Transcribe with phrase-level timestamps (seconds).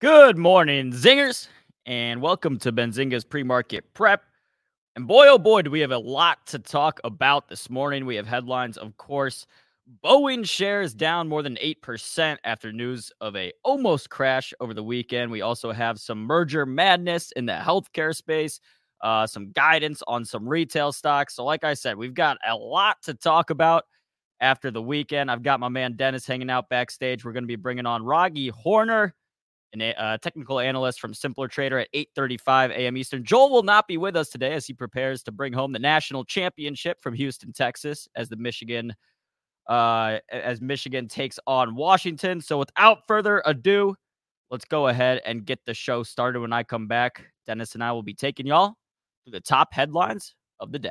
[0.00, 1.48] Good morning, zingers,
[1.84, 4.22] and welcome to Benzinga's pre-market prep.
[4.94, 8.06] And boy, oh boy, do we have a lot to talk about this morning.
[8.06, 9.44] We have headlines, of course.
[10.04, 15.32] Boeing shares down more than 8% after news of a almost crash over the weekend.
[15.32, 18.60] We also have some merger madness in the healthcare space,
[19.02, 21.34] uh, some guidance on some retail stocks.
[21.34, 23.82] So, like I said, we've got a lot to talk about
[24.38, 25.28] after the weekend.
[25.28, 27.24] I've got my man Dennis hanging out backstage.
[27.24, 29.12] We're going to be bringing on Raghee Horner,
[29.74, 32.96] a uh, technical analyst from Simpler Trader at 8:35 a.m.
[32.96, 33.24] Eastern.
[33.24, 36.24] Joel will not be with us today as he prepares to bring home the national
[36.24, 38.94] championship from Houston, Texas, as the Michigan
[39.68, 42.40] uh, as Michigan takes on Washington.
[42.40, 43.94] So without further ado,
[44.50, 46.40] let's go ahead and get the show started.
[46.40, 48.74] When I come back, Dennis and I will be taking y'all
[49.24, 50.90] through the top headlines of the day.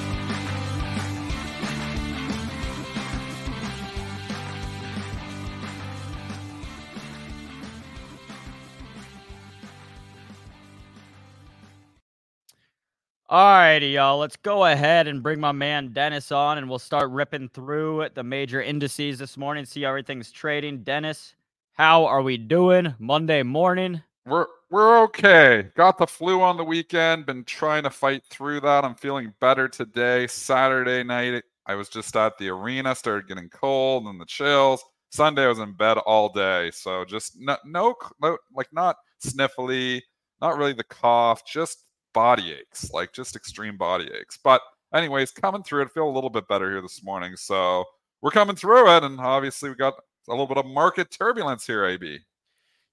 [13.31, 14.17] All righty, y'all.
[14.17, 18.23] Let's go ahead and bring my man Dennis on, and we'll start ripping through the
[18.23, 20.83] major indices this morning, see how everything's trading.
[20.83, 21.33] Dennis,
[21.71, 24.03] how are we doing Monday morning?
[24.25, 25.69] We're we're okay.
[25.77, 27.25] Got the flu on the weekend.
[27.25, 28.83] Been trying to fight through that.
[28.83, 30.27] I'm feeling better today.
[30.27, 32.93] Saturday night, I was just at the arena.
[32.95, 34.83] Started getting cold and the chills.
[35.09, 36.69] Sunday, I was in bed all day.
[36.73, 40.01] So just no, no, no like not sniffly,
[40.41, 44.37] not really the cough, just body aches, like just extreme body aches.
[44.43, 44.61] But
[44.93, 45.91] anyways, coming through it.
[45.91, 47.35] Feel a little bit better here this morning.
[47.35, 47.85] So
[48.21, 49.95] we're coming through it, and obviously we got
[50.27, 52.19] a little bit of market turbulence here, AB.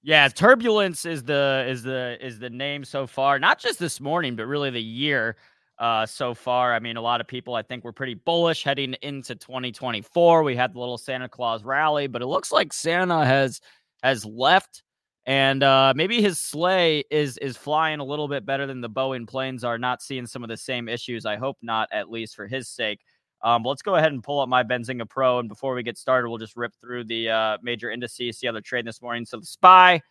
[0.01, 3.37] Yeah, turbulence is the is the is the name so far.
[3.37, 5.35] Not just this morning, but really the year
[5.77, 6.73] uh, so far.
[6.73, 10.43] I mean, a lot of people I think were pretty bullish heading into 2024.
[10.43, 13.59] We had the little Santa Claus rally, but it looks like Santa has
[14.03, 14.83] has left,
[15.29, 19.27] and uh, maybe his sleigh is is flying a little bit better than the Boeing
[19.27, 19.77] planes are.
[19.77, 21.23] Not seeing some of the same issues.
[21.23, 23.01] I hope not, at least for his sake.
[23.43, 25.37] Um, but let's go ahead and pull up my Benzinga Pro.
[25.37, 28.53] And before we get started, we'll just rip through the uh, major indices, see how
[28.53, 29.23] they're trading this morning.
[29.23, 30.01] So the SPY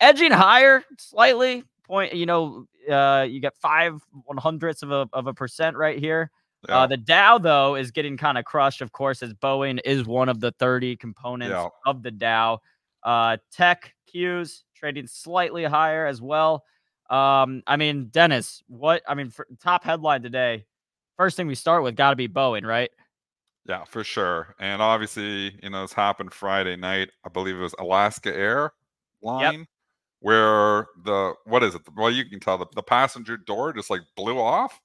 [0.00, 1.62] edging higher slightly.
[1.86, 6.00] Point, you know, uh, you get five one hundredths of a, of a percent right
[6.00, 6.32] here.
[6.68, 6.80] Yeah.
[6.80, 10.28] Uh, the Dow, though, is getting kind of crushed, of course, as Boeing is one
[10.28, 11.68] of the 30 components Yeah.
[11.86, 12.58] of the Dow.
[13.02, 16.64] Uh, tech Qs trading slightly higher as well.
[17.10, 20.66] Um, I mean, Dennis, what I mean, for top headline today,
[21.16, 22.90] first thing we start with got to be Boeing, right?
[23.66, 24.54] Yeah, for sure.
[24.58, 27.10] And obviously, you know, this happened Friday night.
[27.24, 28.72] I believe it was Alaska Air
[29.22, 29.66] line
[30.20, 31.82] where the what is it?
[31.96, 34.80] Well, you can tell the, the passenger door just like blew off.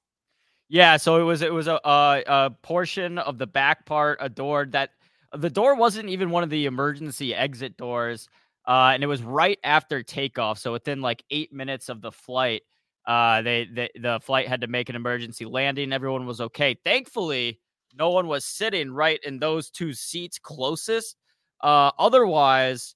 [0.70, 4.30] Yeah, so it was it was a, a a portion of the back part, a
[4.30, 4.92] door that
[5.34, 8.28] the door wasn't even one of the emergency exit doors,
[8.68, 10.60] uh, and it was right after takeoff.
[10.60, 12.64] So within like eight minutes of the flight,
[13.06, 15.92] uh, they, they the flight had to make an emergency landing.
[15.92, 16.76] Everyone was okay.
[16.84, 17.60] Thankfully,
[17.98, 21.18] no one was sitting right in those two seats closest.
[21.62, 22.96] Uh, otherwise,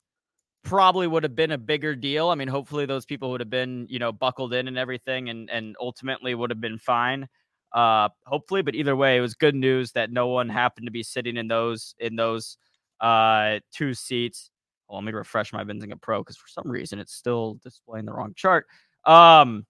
[0.64, 2.30] probably would have been a bigger deal.
[2.30, 5.50] I mean, hopefully those people would have been, you know, buckled in and everything and
[5.50, 7.28] and ultimately would have been fine.
[7.74, 11.04] Uh hopefully, but either way, it was good news that no one happened to be
[11.04, 12.58] sitting in those in those
[13.02, 14.50] uh two seats.
[14.88, 18.14] Well, let me refresh my Benzinga Pro because for some reason it's still displaying the
[18.14, 18.68] wrong chart.
[19.06, 19.66] Um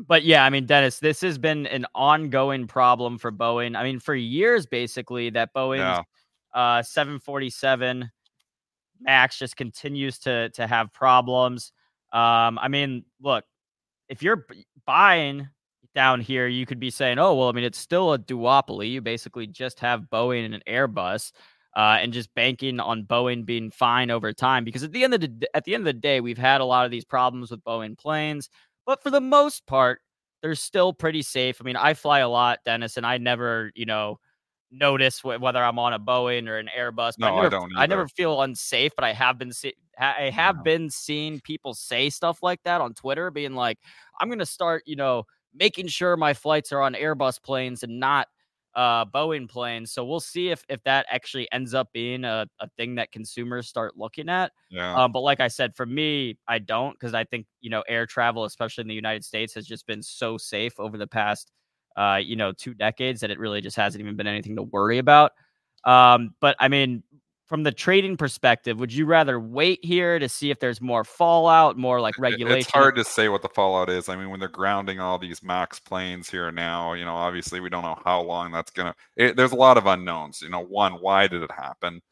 [0.00, 3.76] but yeah, I mean, Dennis, this has been an ongoing problem for Boeing.
[3.76, 6.02] I mean, for years basically that Boeing Yeah.
[6.54, 8.10] uh 747
[9.00, 11.72] Max just continues to to have problems.
[12.12, 13.44] Um, I mean, look,
[14.08, 14.46] if you're
[14.86, 15.48] buying
[15.98, 18.88] down here, you could be saying, "Oh, well, I mean, it's still a duopoly.
[18.92, 21.32] You basically just have Boeing and an Airbus,
[21.76, 25.20] uh, and just banking on Boeing being fine over time." Because at the end of
[25.22, 27.64] the at the end of the day, we've had a lot of these problems with
[27.64, 28.48] Boeing planes,
[28.86, 30.00] but for the most part,
[30.40, 31.60] they're still pretty safe.
[31.60, 34.20] I mean, I fly a lot, Dennis, and I never, you know,
[34.70, 37.18] notice wh- whether I'm on a Boeing or an Airbus.
[37.18, 40.58] No, I never, don't I never feel unsafe, but I have been see- I have
[40.58, 40.62] No.
[40.62, 43.78] been seeing people say stuff like that on Twitter, being like,
[44.20, 45.24] "I'm gonna start, you know,
[45.54, 48.28] making sure my flights are on Airbus planes and not."
[48.78, 49.90] uh, Boeing planes.
[49.90, 53.68] So we'll see if if that actually ends up being a, a thing that consumers
[53.68, 54.52] start looking at.
[54.70, 54.94] Yeah.
[54.94, 58.06] Um, but like I said, for me, I don't because I think you know air
[58.06, 61.50] travel, especially in the United States, has just been so safe over the past
[61.96, 64.98] uh, you know two decades that it really just hasn't even been anything to worry
[64.98, 65.32] about.
[65.84, 67.02] Um, but I mean,
[67.48, 71.78] from the trading perspective, would you rather wait here to see if there's more fallout,
[71.78, 72.58] more like regulation?
[72.58, 74.10] It's hard to say what the fallout is.
[74.10, 77.70] I mean, when they're grounding all these max planes here now, you know, obviously we
[77.70, 78.94] don't know how long that's gonna.
[79.16, 80.42] It, there's a lot of unknowns.
[80.42, 82.02] You know, one, why did it happen?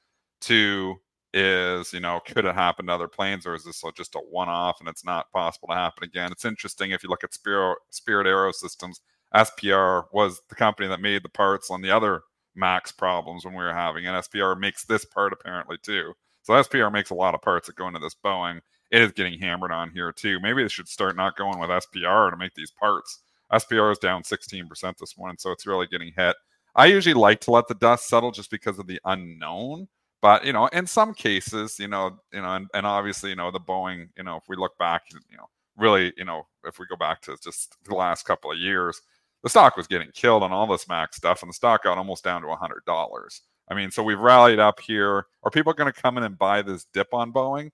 [0.40, 0.96] Two
[1.34, 4.78] is, you know, could it happen to other planes, or is this just a one-off
[4.80, 6.32] and it's not possible to happen again?
[6.32, 9.00] It's interesting if you look at Spirit, Spirit Aerosystems.
[9.34, 12.22] SPR was the company that made the parts on the other
[12.56, 14.06] max problems when we were having.
[14.06, 16.14] And SPR makes this part apparently too.
[16.42, 18.60] So SPR makes a lot of parts that go into this Boeing.
[18.90, 20.38] It is getting hammered on here too.
[20.40, 23.20] Maybe they should start not going with SPR to make these parts.
[23.52, 26.36] SPR is down 16% this morning, so it's really getting hit.
[26.74, 29.88] I usually like to let the dust settle just because of the unknown.
[30.22, 33.50] But you know, in some cases, you know, you know, and, and obviously, you know,
[33.50, 36.86] the Boeing, you know, if we look back, you know, really, you know, if we
[36.86, 39.00] go back to just the last couple of years,
[39.46, 42.25] the stock was getting killed on all this MAX stuff, and the stock got almost
[42.25, 43.43] down to hundred dollars.
[43.69, 45.26] I mean, so we've rallied up here.
[45.44, 47.70] Are people going to come in and buy this dip on Boeing?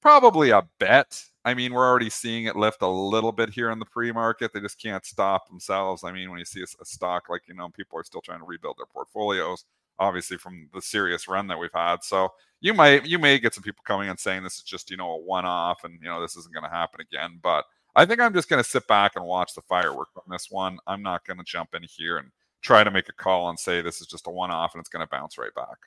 [0.00, 1.20] Probably a bet.
[1.44, 4.52] I mean, we're already seeing it lift a little bit here in the pre-market.
[4.52, 6.04] They just can't stop themselves.
[6.04, 8.46] I mean, when you see a, stock like you know, people are still trying to
[8.46, 9.64] rebuild their portfolios,
[9.98, 12.04] obviously from the serious run that we've had.
[12.04, 12.28] So
[12.60, 15.10] you might you may get some people coming and saying this is just you know
[15.10, 17.40] a one-off, and you know this isn't going to happen again.
[17.42, 17.64] But
[17.96, 20.78] I think I'm just going to sit back and watch the fireworks on this one.
[20.86, 22.30] I'm not going to jump in here and
[22.62, 24.88] try to make a call and say this is just a one off and it's
[24.88, 25.78] going to bounce right back.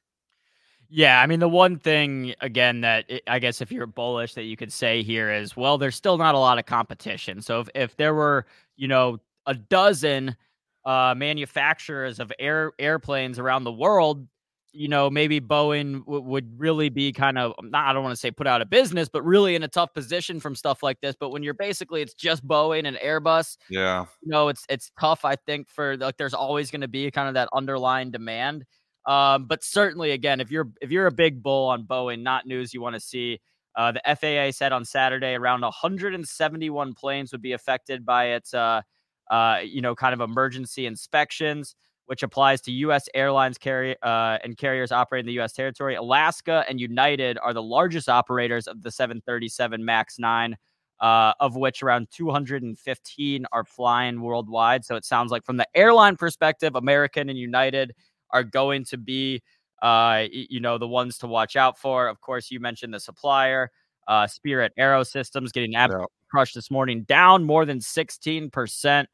[0.90, 4.44] Yeah, I mean the one thing again that it, I guess if you're bullish that
[4.44, 7.42] you could say here is well there's still not a lot of competition.
[7.42, 8.46] So if if there were,
[8.76, 10.36] you know, a dozen
[10.86, 14.28] uh manufacturers of air airplanes around the world,
[14.74, 18.20] you know, maybe Boeing w- would really be kind of not I don't want to
[18.20, 21.16] say put out of business, but really in a tough position from stuff like this.
[21.20, 25.26] But when you're basically it's just Boeing and Airbus, yeah, you know, it's it's tough.
[25.26, 28.66] I think for like there's always going to be kind of that underlying demand.
[29.06, 32.74] Um, but certainly, again, if you're if you're a big bull on Boeing, not news
[32.74, 33.40] you want to see.
[33.76, 38.82] Uh, the FAA said on Saturday around 171 planes would be affected by its, uh,
[39.32, 43.08] uh, you know, kind of emergency inspections, which applies to U.S.
[43.14, 45.54] airlines carry uh, and carriers operating the U.S.
[45.54, 45.96] territory.
[45.96, 50.58] Alaska and United are the largest operators of the 737 MAX 9.
[51.00, 54.86] Uh, of which around 215 are flying worldwide.
[54.86, 57.94] So it sounds like, from the airline perspective, American and United
[58.30, 59.42] are going to be,
[59.82, 62.08] uh, you know, the ones to watch out for.
[62.08, 63.70] Of course, you mentioned the supplier,
[64.08, 66.30] uh, Spirit Aerosystems, getting absolutely yeah.
[66.32, 69.06] crushed this morning, down more than 16%.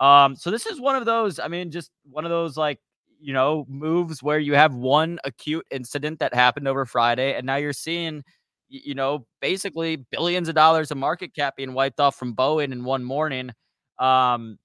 [0.00, 2.78] Um, so this is one of those, I mean, just one of those like,
[3.20, 7.56] you know, moves where you have one acute incident that happened over Friday, and now
[7.56, 8.22] you're seeing,
[8.68, 12.84] you know, basically billions of dollars of market cap being wiped off from Boeing in
[12.84, 13.50] one morning.
[13.98, 14.58] Um,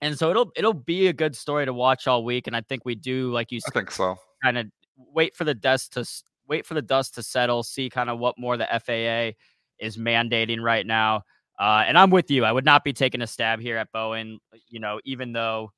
[0.00, 2.48] and so it'll it'll be a good story to watch all week.
[2.48, 4.16] And I think we do, like you said, I think so.
[4.42, 6.04] Kind of wait for the dust to
[6.48, 9.36] wait for the dust to settle, see kind of what more the FAA
[9.78, 11.22] is mandating right now.
[11.58, 12.44] Uh, and I'm with you.
[12.44, 14.38] I would not be taking a stab here at Boeing,
[14.68, 15.70] you know, even though,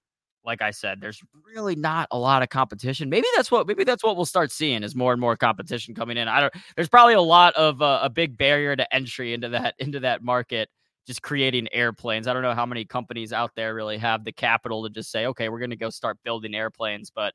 [0.44, 1.20] like I said, there's
[1.54, 3.08] really not a lot of competition.
[3.08, 6.16] Maybe that's what maybe that's what we'll start seeing is more and more competition coming
[6.16, 6.28] in.
[6.28, 6.52] I don't.
[6.76, 10.22] There's probably a lot of uh, a big barrier to entry into that into that
[10.22, 10.68] market
[11.06, 12.26] just creating airplanes.
[12.26, 15.26] I don't know how many companies out there really have the capital to just say,
[15.26, 17.10] okay, we're going to go start building airplanes.
[17.10, 17.34] But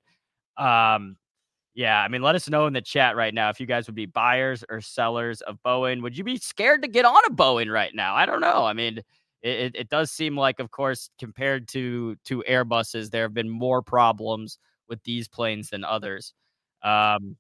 [0.57, 1.17] um,
[1.73, 3.95] yeah, I mean, let us know in the chat right now if you guys would
[3.95, 6.01] be buyers or sellers of Boeing.
[6.01, 8.15] Would you be scared to get on a Boeing right now?
[8.15, 8.65] I don't know.
[8.65, 9.01] I mean,
[9.41, 13.81] it, it does seem like, of course, compared to to Airbuses, there have been more
[13.81, 14.57] problems
[14.89, 16.33] with these planes than others.
[16.83, 17.37] Um,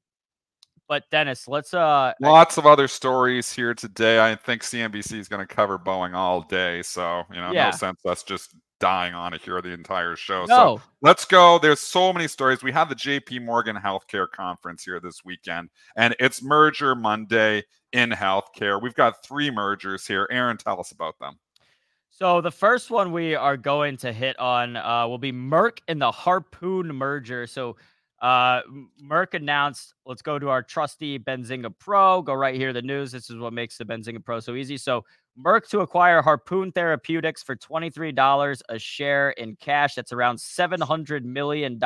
[0.87, 4.19] but Dennis, let's uh lots of other stories here today.
[4.19, 7.65] I think CNBC is going to cover Boeing all day, so you know, yeah.
[7.65, 10.45] no sense us just dying on it here the entire show.
[10.45, 10.77] No.
[10.77, 11.59] So let's go.
[11.59, 12.63] There's so many stories.
[12.63, 18.11] We have the JP Morgan Healthcare Conference here this weekend, and it's Merger Monday in
[18.11, 18.81] healthcare.
[18.81, 20.27] We've got three mergers here.
[20.31, 21.37] Aaron, tell us about them.
[22.09, 26.01] So the first one we are going to hit on uh, will be Merck and
[26.01, 27.47] the Harpoon merger.
[27.47, 27.77] So
[28.21, 28.61] uh,
[29.01, 32.21] Merck announced, let's go to our trusty Benzinga Pro.
[32.21, 33.11] Go right here, the news.
[33.11, 34.77] This is what makes the Benzinga Pro so easy.
[34.77, 35.05] So,
[35.39, 39.95] Merck to acquire Harpoon Therapeutics for $23 a share in cash.
[39.95, 41.81] That's around $700 million.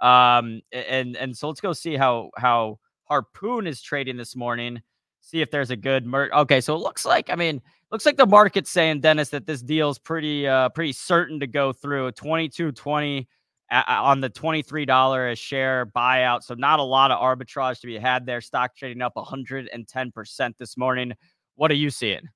[0.00, 4.82] Um, and, and so let's go see how, how Harpoon is trading this morning.
[5.20, 6.32] See if there's a good Merck.
[6.32, 6.60] Okay.
[6.60, 9.90] So it looks like, I mean, looks like the market's saying, Dennis, that this deal
[9.90, 12.10] is pretty, uh, pretty certain to go through.
[12.12, 13.28] 2220
[13.70, 16.42] on the $23 a share buyout.
[16.42, 18.40] So not a lot of arbitrage to be had there.
[18.40, 21.12] Stock trading up 110% this morning.
[21.56, 22.28] What are you seeing?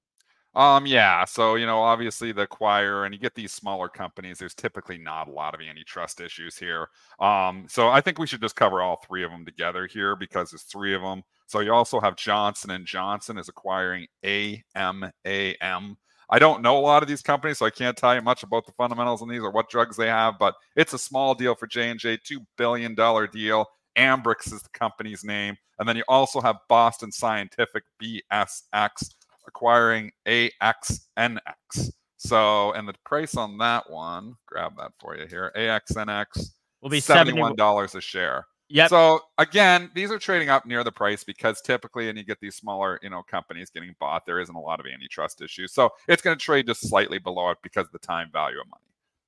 [0.54, 1.24] Um, yeah.
[1.24, 5.26] So, you know, obviously the acquire and you get these smaller companies, there's typically not
[5.26, 6.88] a lot of antitrust issues here.
[7.18, 10.50] Um, so I think we should just cover all three of them together here because
[10.50, 11.22] there's three of them.
[11.46, 15.96] So you also have Johnson and Johnson is acquiring AMAM.
[16.34, 18.66] I don't know a lot of these companies, so I can't tell you much about
[18.66, 21.68] the fundamentals on these or what drugs they have, but it's a small deal for
[21.68, 22.96] J&J, $2 billion
[23.32, 23.66] deal.
[23.96, 25.56] Ambrx is the company's name.
[25.78, 29.12] And then you also have Boston Scientific, BSX,
[29.46, 31.38] acquiring AXNX.
[32.16, 35.52] So, and the price on that one, grab that for you here.
[35.56, 36.26] AXNX
[36.82, 38.44] will be $71 a share.
[38.68, 38.90] Yep.
[38.90, 42.56] So again, these are trading up near the price because typically, and you get these
[42.56, 45.72] smaller, you know, companies getting bought, there isn't a lot of antitrust issues.
[45.72, 48.66] So it's going to trade just slightly below it because of the time value of
[48.68, 48.80] money.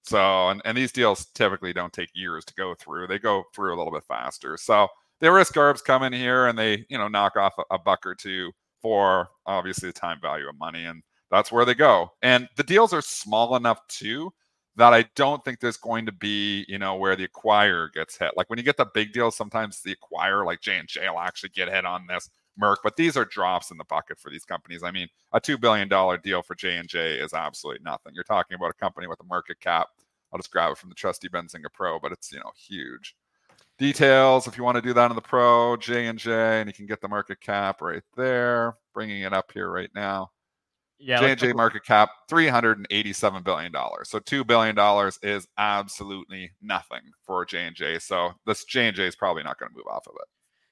[0.04, 3.08] So, and, and these deals typically don't take years to go through.
[3.08, 4.56] They go through a little bit faster.
[4.56, 4.88] So
[5.20, 8.06] the risk arbs come in here and they, you know, knock off a, a buck
[8.06, 10.84] or two for obviously the time value of money.
[10.84, 12.10] And that's where they go.
[12.22, 14.32] And the deals are small enough too
[14.76, 18.36] that I don't think there's going to be, you know, where the acquirer gets hit.
[18.36, 21.20] Like when you get the big deals, sometimes the acquirer, like J and J, will
[21.20, 22.28] actually get hit on this.
[22.60, 24.82] Merck, but these are drops in the bucket for these companies.
[24.82, 28.12] I mean, a two billion dollar deal for J and J is absolutely nothing.
[28.14, 29.88] You're talking about a company with a market cap.
[30.32, 33.14] I'll just grab it from the trusty Benzinga Pro, but it's you know huge.
[33.78, 36.72] Details, if you want to do that in the Pro, J and J, and you
[36.72, 38.76] can get the market cap right there.
[38.94, 40.30] Bringing it up here right now.
[40.98, 44.08] Yeah, J and J market cap three hundred and eighty-seven billion dollars.
[44.08, 47.98] So two billion dollars is absolutely nothing for J and J.
[47.98, 50.28] So this J and J is probably not going to move off of it.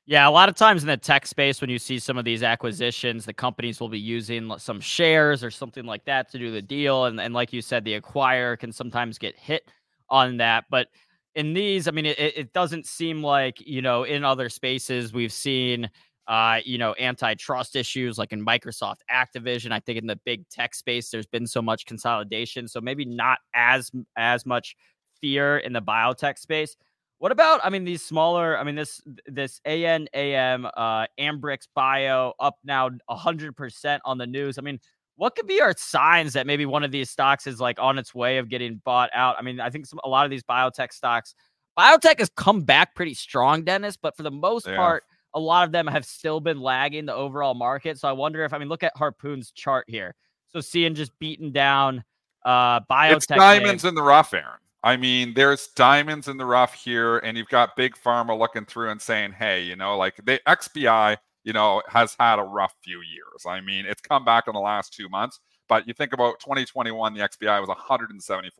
[0.06, 2.42] Yeah, a lot of times in the tech space, when you see some of these
[2.42, 6.62] acquisitions, the companies will be using some shares or something like that to do the
[6.62, 9.70] deal, and and like you said, the acquirer can sometimes get hit
[10.10, 10.88] on that, but
[11.34, 15.32] in these, I mean, it, it doesn't seem like, you know, in other spaces we've
[15.32, 15.90] seen,
[16.26, 19.72] uh, you know, antitrust issues like in Microsoft, Activision.
[19.72, 22.68] I think in the big tech space, there's been so much consolidation.
[22.68, 24.76] So maybe not as, as much
[25.20, 26.76] fear in the biotech space.
[27.18, 32.58] What about, I mean, these smaller, I mean, this, this AMAM, uh, Ambrx Bio up
[32.64, 34.58] now 100% on the news.
[34.58, 34.80] I mean,
[35.16, 38.14] what could be our signs that maybe one of these stocks is like on its
[38.14, 39.36] way of getting bought out?
[39.38, 41.34] I mean, I think some, a lot of these biotech stocks,
[41.78, 44.76] biotech has come back pretty strong, Dennis, but for the most yeah.
[44.76, 45.04] part,
[45.34, 47.98] a lot of them have still been lagging the overall market.
[47.98, 50.14] So I wonder if, I mean, look at Harpoon's chart here.
[50.48, 52.04] So seeing just beaten down
[52.44, 53.16] uh biotech.
[53.16, 54.60] It's diamonds in the rough, Aaron.
[54.82, 58.90] I mean, there's diamonds in the rough here, and you've got big pharma looking through
[58.90, 63.00] and saying, hey, you know, like the XBI you know, has had a rough few
[63.00, 63.46] years.
[63.46, 67.14] I mean, it's come back in the last two months, but you think about 2021,
[67.14, 68.50] the XBI was $174.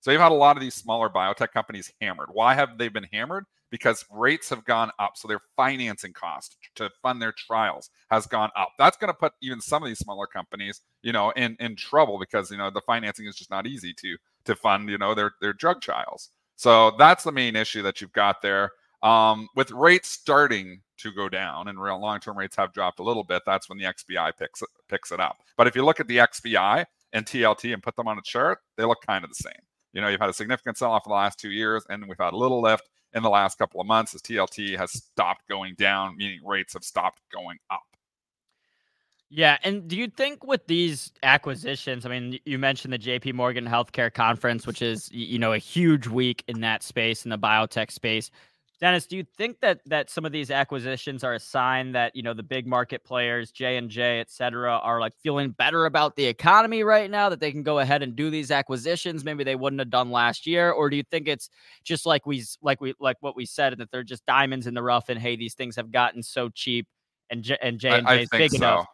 [0.00, 2.28] So you've had a lot of these smaller biotech companies hammered.
[2.30, 3.46] Why have they been hammered?
[3.70, 5.16] Because rates have gone up.
[5.16, 8.70] So their financing cost to fund their trials has gone up.
[8.78, 12.18] That's going to put even some of these smaller companies, you know, in, in trouble
[12.18, 15.32] because, you know, the financing is just not easy to to fund, you know, their
[15.40, 16.30] their drug trials.
[16.56, 18.70] So that's the main issue that you've got there.
[19.02, 23.24] Um, with rates starting to go down and real long-term rates have dropped a little
[23.24, 25.38] bit, that's when the XBI picks picks it up.
[25.56, 28.60] But if you look at the XBI and TLT and put them on a chart,
[28.76, 29.52] they look kind of the same.
[29.92, 32.32] You know, you've had a significant sell-off in the last two years, and we've had
[32.32, 36.16] a little lift in the last couple of months as TLT has stopped going down,
[36.16, 37.80] meaning rates have stopped going up.
[39.28, 43.64] Yeah, and do you think with these acquisitions, I mean, you mentioned the JP Morgan
[43.64, 47.90] Healthcare Conference, which is you know a huge week in that space in the biotech
[47.90, 48.30] space.
[48.78, 52.22] Dennis, do you think that that some of these acquisitions are a sign that you
[52.22, 56.14] know the big market players, J and J, et cetera, are like feeling better about
[56.16, 59.24] the economy right now that they can go ahead and do these acquisitions?
[59.24, 61.48] Maybe they wouldn't have done last year, or do you think it's
[61.84, 64.82] just like we like we like what we said that they're just diamonds in the
[64.82, 66.86] rough and hey, these things have gotten so cheap
[67.30, 68.56] and J and J and J is big so.
[68.56, 68.86] enough.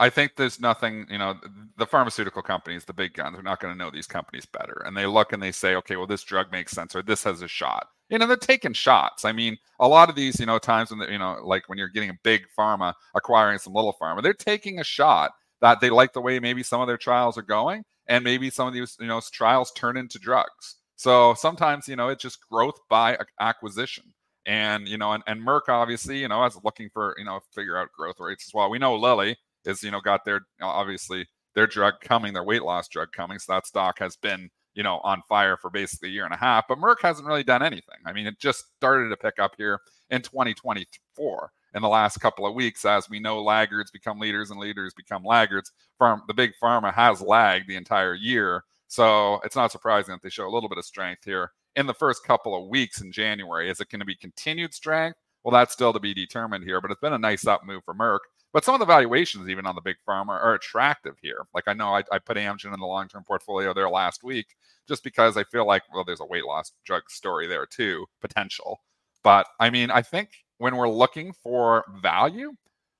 [0.00, 1.36] I think there's nothing, you know,
[1.76, 4.82] the pharmaceutical companies, the big guns, are not going to know these companies better.
[4.86, 7.42] And they look and they say, okay, well, this drug makes sense or this has
[7.42, 7.86] a shot.
[8.08, 9.24] You know they're taking shots.
[9.24, 11.88] I mean a lot of these you know times when you know like when you're
[11.88, 15.30] getting a big pharma acquiring some little pharma they're taking a shot
[15.60, 18.66] that they like the way maybe some of their trials are going and maybe some
[18.66, 20.78] of these you know trials turn into drugs.
[20.96, 24.04] So sometimes you know it's just growth by acquisition.
[24.46, 27.78] And you know and, and merck obviously you know is looking for you know figure
[27.78, 28.70] out growth rates as well.
[28.70, 32.88] We know lilly is you know got their obviously their drug coming their weight loss
[32.88, 36.24] drug coming so that stock has been you know, on fire for basically a year
[36.24, 36.66] and a half.
[36.68, 37.98] But Merck hasn't really done anything.
[38.06, 42.46] I mean, it just started to pick up here in 2024 in the last couple
[42.46, 42.84] of weeks.
[42.84, 45.72] As we know, laggards become leaders and leaders become laggards.
[45.98, 48.64] Farm, the big pharma has lagged the entire year.
[48.88, 51.94] So it's not surprising that they show a little bit of strength here in the
[51.94, 53.70] first couple of weeks in January.
[53.70, 55.18] Is it going to be continued strength?
[55.44, 57.94] Well, that's still to be determined here, but it's been a nice up move for
[57.94, 58.18] Merck.
[58.52, 61.46] But some of the valuations, even on the big pharma, are attractive here.
[61.54, 64.56] Like I know I, I put Amgen in the long term portfolio there last week
[64.88, 68.80] just because I feel like, well, there's a weight loss drug story there too, potential.
[69.22, 72.52] But I mean, I think when we're looking for value,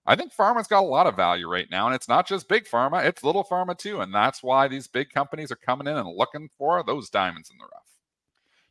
[0.07, 1.87] I think pharma's got a lot of value right now.
[1.87, 4.00] And it's not just big pharma, it's little pharma too.
[4.00, 7.59] And that's why these big companies are coming in and looking for those diamonds in
[7.59, 7.90] the rough.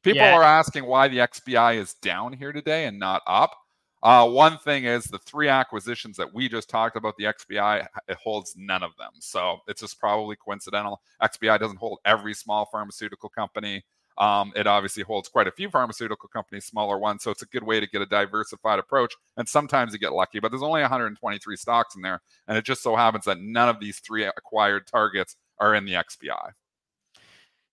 [0.01, 0.33] People yeah.
[0.33, 3.53] are asking why the XBI is down here today and not up.
[4.01, 8.17] Uh, one thing is the three acquisitions that we just talked about, the XBI, it
[8.17, 9.11] holds none of them.
[9.19, 11.01] So it's just probably coincidental.
[11.21, 13.83] XBI doesn't hold every small pharmaceutical company.
[14.17, 17.23] Um, it obviously holds quite a few pharmaceutical companies, smaller ones.
[17.23, 19.13] So it's a good way to get a diversified approach.
[19.37, 22.21] And sometimes you get lucky, but there's only 123 stocks in there.
[22.47, 25.93] And it just so happens that none of these three acquired targets are in the
[25.93, 26.51] XBI.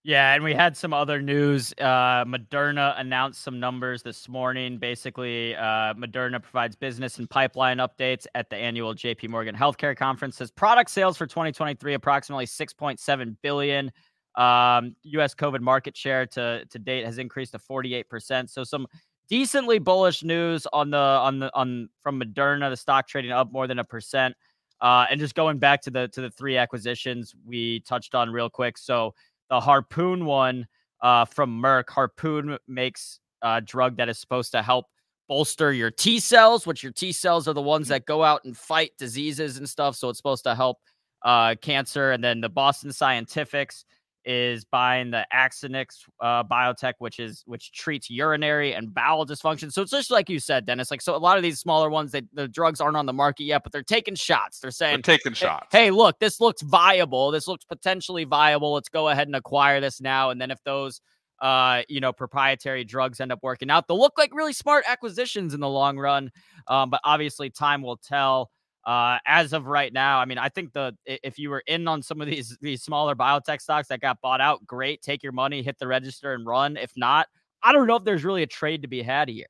[0.07, 1.75] Yeah, and we had some other news.
[1.81, 4.79] Uh, Moderna announced some numbers this morning.
[4.79, 10.37] Basically, uh, Moderna provides business and pipeline updates at the annual JP Morgan Healthcare Conference.
[10.37, 13.91] Says product sales for 2023 approximately 6.7 billion.
[14.37, 15.35] Um, U.S.
[15.35, 18.49] COVID market share to to date has increased to 48 percent.
[18.51, 18.87] So some
[19.29, 22.71] decently bullish news on the on the on from Moderna.
[22.71, 24.37] The stock trading up more than a percent.
[24.81, 28.49] Uh, and just going back to the to the three acquisitions we touched on real
[28.49, 28.79] quick.
[28.79, 29.15] So
[29.51, 30.67] the Harpoon one
[31.01, 31.89] uh, from Merck.
[31.91, 34.87] Harpoon makes a drug that is supposed to help
[35.29, 37.91] bolster your T cells, which your T cells are the ones mm.
[37.91, 39.97] that go out and fight diseases and stuff.
[39.97, 40.79] So it's supposed to help
[41.23, 42.13] uh, cancer.
[42.13, 43.85] And then the Boston Scientifics
[44.27, 49.73] is buying the Axonics uh, biotech, which is which treats urinary and bowel dysfunction.
[49.73, 50.91] So it's just like you said, Dennis.
[50.91, 53.45] Like so, a lot of these smaller ones, they, the drugs aren't on the market
[53.45, 54.59] yet, but they're taking shots.
[54.59, 55.69] They're saying they're taking shots.
[55.71, 57.31] Hey, look, this looks viable.
[57.31, 58.75] This looks potentially viable.
[58.75, 60.31] Let's go ahead and acquire this now.
[60.31, 61.01] And then if those
[61.41, 65.55] uh, you know, proprietary drugs end up working out, they'll look like really smart acquisitions
[65.55, 66.31] in the long run.
[66.67, 68.51] Um, but obviously, time will tell.
[68.87, 72.03] Uh, as of right now, I mean, I think the if you were in on
[72.03, 75.61] some of these these smaller biotech stocks that got bought out, great, take your money,
[75.61, 76.77] hit the register, and run.
[76.77, 77.27] If not,
[77.65, 79.47] I don't know if there's really a trade to be had here.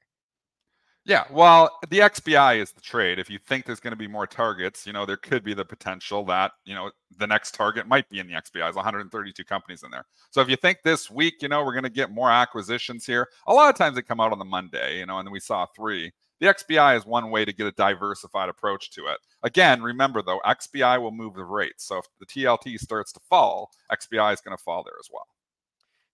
[1.07, 3.21] Yeah, well, the XBI is the trade.
[3.21, 5.65] If you think there's going to be more targets, you know, there could be the
[5.65, 8.55] potential that, you know, the next target might be in the XBI.
[8.55, 10.05] There's 132 companies in there.
[10.31, 13.29] So if you think this week, you know, we're going to get more acquisitions here,
[13.47, 15.39] a lot of times they come out on the Monday, you know, and then we
[15.39, 16.11] saw three.
[16.41, 19.19] The XBI is one way to get a diversified approach to it.
[19.43, 21.87] Again, remember though, XBI will move the rates.
[21.87, 25.27] So if the TLT starts to fall, XBI is going to fall there as well.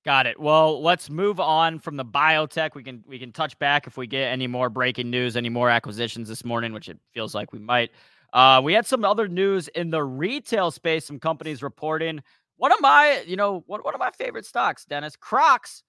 [0.05, 0.39] Got it.
[0.39, 2.75] Well, let's move on from the biotech.
[2.75, 5.71] We can we can touch back if we get any more breaking news, any more
[5.71, 7.93] acquisitions this morning, which it feels like we might.
[8.33, 11.05] Uh, we had some other news in the retail space.
[11.05, 12.21] Some companies reporting.
[12.57, 15.85] One of my, you know, one, one of my favorite stocks, Dennis Crocs,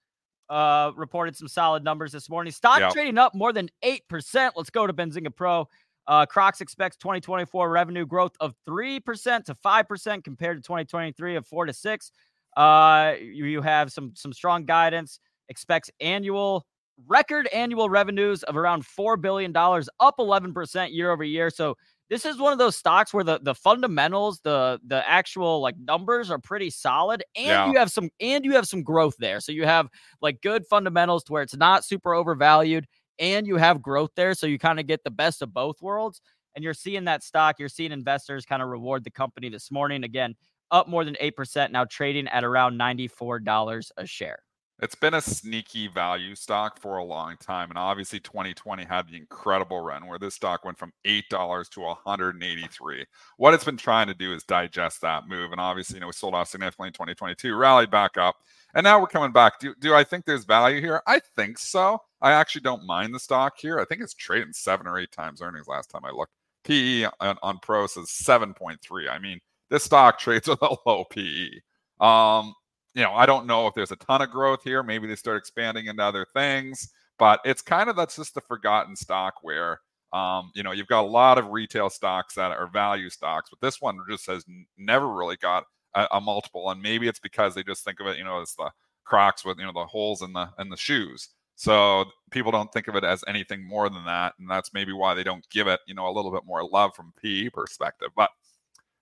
[0.50, 2.52] uh, reported some solid numbers this morning.
[2.52, 2.92] Stock yep.
[2.92, 4.52] trading up more than 8%.
[4.56, 5.68] Let's go to Benzinga Pro.
[6.06, 11.66] Uh, Crocs expects 2024 revenue growth of 3% to 5% compared to 2023 of 4
[11.66, 12.12] to 6.
[12.56, 15.18] Uh, you, you have some some strong guidance.
[15.48, 16.66] Expects annual
[17.06, 21.50] record annual revenues of around $4 billion, up 11% year over year.
[21.50, 21.76] So
[22.10, 26.30] this is one of those stocks where the the fundamentals, the the actual like numbers
[26.30, 27.70] are pretty solid, and yeah.
[27.70, 29.40] you have some and you have some growth there.
[29.40, 29.88] So you have
[30.20, 32.86] like good fundamentals to where it's not super overvalued,
[33.18, 34.34] and you have growth there.
[34.34, 36.20] So you kind of get the best of both worlds.
[36.54, 40.04] And you're seeing that stock, you're seeing investors kind of reward the company this morning.
[40.04, 40.36] Again,
[40.70, 44.38] up more than 8%, now trading at around $94 a share.
[44.84, 47.70] It's been a sneaky value stock for a long time.
[47.70, 53.06] And obviously 2020 had the incredible run where this stock went from $8 to 183.
[53.38, 55.52] What it's been trying to do is digest that move.
[55.52, 58.36] And obviously, you know, we sold off significantly in 2022, rallied back up.
[58.74, 59.58] And now we're coming back.
[59.58, 61.00] Do, do I think there's value here?
[61.06, 61.98] I think so.
[62.20, 63.80] I actually don't mind the stock here.
[63.80, 66.32] I think it's trading seven or eight times earnings last time I looked.
[66.64, 69.08] PE on, on Pro says 7.3.
[69.10, 71.52] I mean, this stock trades with a low PE.
[72.00, 72.52] Um,
[72.94, 74.82] you know, I don't know if there's a ton of growth here.
[74.82, 78.94] Maybe they start expanding into other things, but it's kind of that's just the forgotten
[78.94, 79.80] stock where,
[80.12, 83.60] um, you know, you've got a lot of retail stocks that are value stocks, but
[83.60, 84.44] this one just has
[84.78, 86.70] never really got a, a multiple.
[86.70, 88.70] And maybe it's because they just think of it, you know, as the
[89.04, 91.28] Crocs with you know the holes in the in the shoes.
[91.56, 95.14] So people don't think of it as anything more than that, and that's maybe why
[95.14, 98.08] they don't give it, you know, a little bit more love from PE perspective.
[98.16, 98.30] But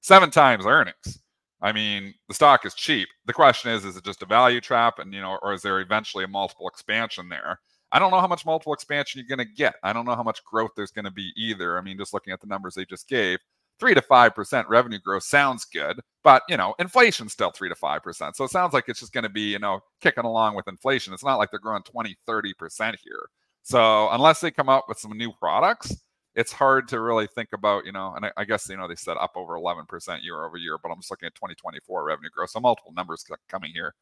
[0.01, 1.21] seven times earnings
[1.63, 3.09] I mean, the stock is cheap.
[3.27, 4.99] The question is, is it just a value trap?
[4.99, 7.61] And, you know, or is there eventually a multiple expansion there?
[7.93, 9.77] I don't know how much multiple expansion you're going to get.
[9.83, 11.79] I don't know how much growth there's going to be either.
[11.79, 13.39] I mean, just looking at the numbers they just gave,
[13.79, 17.75] three to five percent revenue growth sounds good, but you know, inflation's still three to
[17.75, 18.37] five percent.
[18.37, 21.13] So it sounds like it's just going to be, you know, kicking along with inflation.
[21.13, 23.29] It's not like they're growing 20, 30 percent here.
[23.63, 25.95] So unless they come out with some new products,
[26.35, 28.95] it's hard to really think about, you know, and I, I guess, you know, they
[28.95, 32.51] said up over 11% year over year, but I'm just looking at 2024 revenue growth.
[32.51, 33.95] So multiple numbers coming here.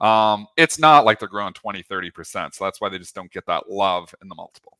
[0.00, 2.54] Um, it's not like they're growing 20, 30%.
[2.54, 4.78] So that's why they just don't get that love in the multiple.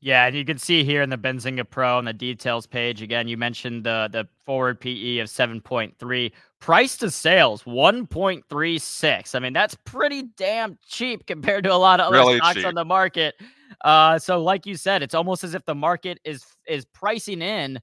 [0.00, 3.26] Yeah, and you can see here in the Benzinga Pro on the details page again.
[3.26, 8.44] You mentioned the the forward PE of seven point three, price to sales one point
[8.48, 9.34] three six.
[9.34, 12.66] I mean, that's pretty damn cheap compared to a lot of other really stocks cheap.
[12.66, 13.34] on the market.
[13.82, 17.80] Uh, so like you said, it's almost as if the market is is pricing in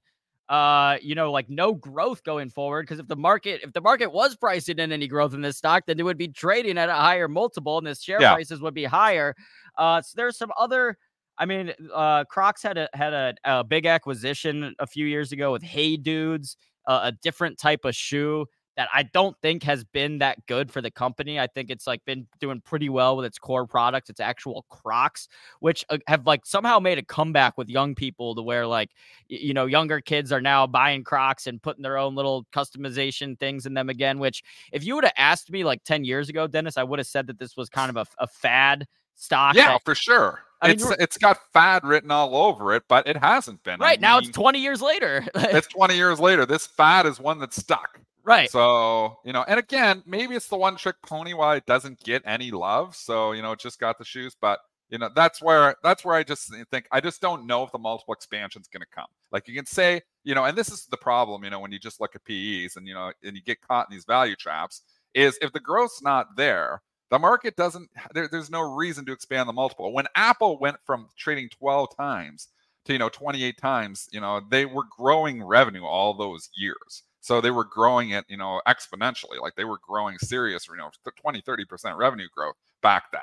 [0.48, 2.84] uh, you know, like no growth going forward.
[2.84, 5.84] Because if the market, if the market was pricing in any growth in this stock,
[5.86, 8.34] then it would be trading at a higher multiple, and the share yeah.
[8.34, 9.34] prices would be higher.
[9.76, 10.96] Uh, so there's some other.
[11.38, 15.52] I mean, uh, Crocs had a had a, a big acquisition a few years ago
[15.52, 18.46] with Hey Dudes, uh, a different type of shoe
[18.76, 21.40] that I don't think has been that good for the company.
[21.40, 25.28] I think it's like been doing pretty well with its core products, its actual Crocs,
[25.60, 28.90] which uh, have like somehow made a comeback with young people to where like
[29.28, 33.66] you know younger kids are now buying Crocs and putting their own little customization things
[33.66, 34.18] in them again.
[34.18, 37.08] Which if you would have asked me like ten years ago, Dennis, I would have
[37.08, 39.54] said that this was kind of a, a fad stock.
[39.54, 40.40] Yeah, that, for sure.
[40.60, 43.80] I mean, it's it's got fad written all over it, but it hasn't been.
[43.80, 45.26] Right I now, it's twenty years later.
[45.34, 46.46] it's twenty years later.
[46.46, 48.00] This fad is one that's stuck.
[48.26, 48.50] Right.
[48.50, 52.22] So, you know, and again, maybe it's the one trick pony why it doesn't get
[52.26, 52.96] any love.
[52.96, 54.60] So, you know, it just got the shoes, but
[54.90, 57.78] you know, that's where that's where I just think I just don't know if the
[57.78, 59.06] multiple expansion is going to come.
[59.32, 61.78] Like you can say, you know, and this is the problem, you know, when you
[61.80, 64.82] just look at PEs and you know, and you get caught in these value traps
[65.14, 69.48] is if the growth's not there, the market doesn't there, there's no reason to expand
[69.48, 69.92] the multiple.
[69.92, 72.48] When Apple went from trading 12 times
[72.86, 77.02] to, you know, 28 times, you know, they were growing revenue all those years.
[77.26, 79.40] So they were growing it, you know, exponentially.
[79.42, 83.20] Like they were growing serious, you know, 20, 30% revenue growth back then.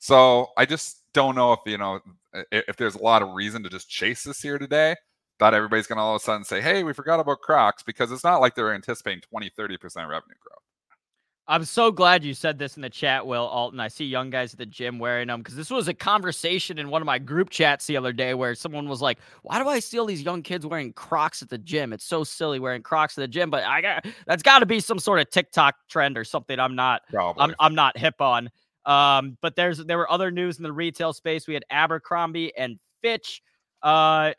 [0.00, 2.00] So I just don't know if, you know,
[2.50, 4.96] if there's a lot of reason to just chase this here today,
[5.38, 8.10] that everybody's going to all of a sudden say, hey, we forgot about Crocs because
[8.10, 10.58] it's not like they're anticipating 20, 30% revenue growth.
[11.46, 13.78] I'm so glad you said this in the chat, Will Alton.
[13.78, 16.88] I see young guys at the gym wearing them because this was a conversation in
[16.88, 19.78] one of my group chats the other day where someone was like, "Why do I
[19.80, 21.92] see all these young kids wearing Crocs at the gym?
[21.92, 24.80] It's so silly wearing Crocs at the gym." But I got that's got to be
[24.80, 26.58] some sort of TikTok trend or something.
[26.58, 27.42] I'm not, Probably.
[27.42, 28.48] I'm, I'm not hip on.
[28.86, 31.46] Um, but there's there were other news in the retail space.
[31.46, 33.42] We had Abercrombie and Fitch.
[33.82, 34.32] Uh,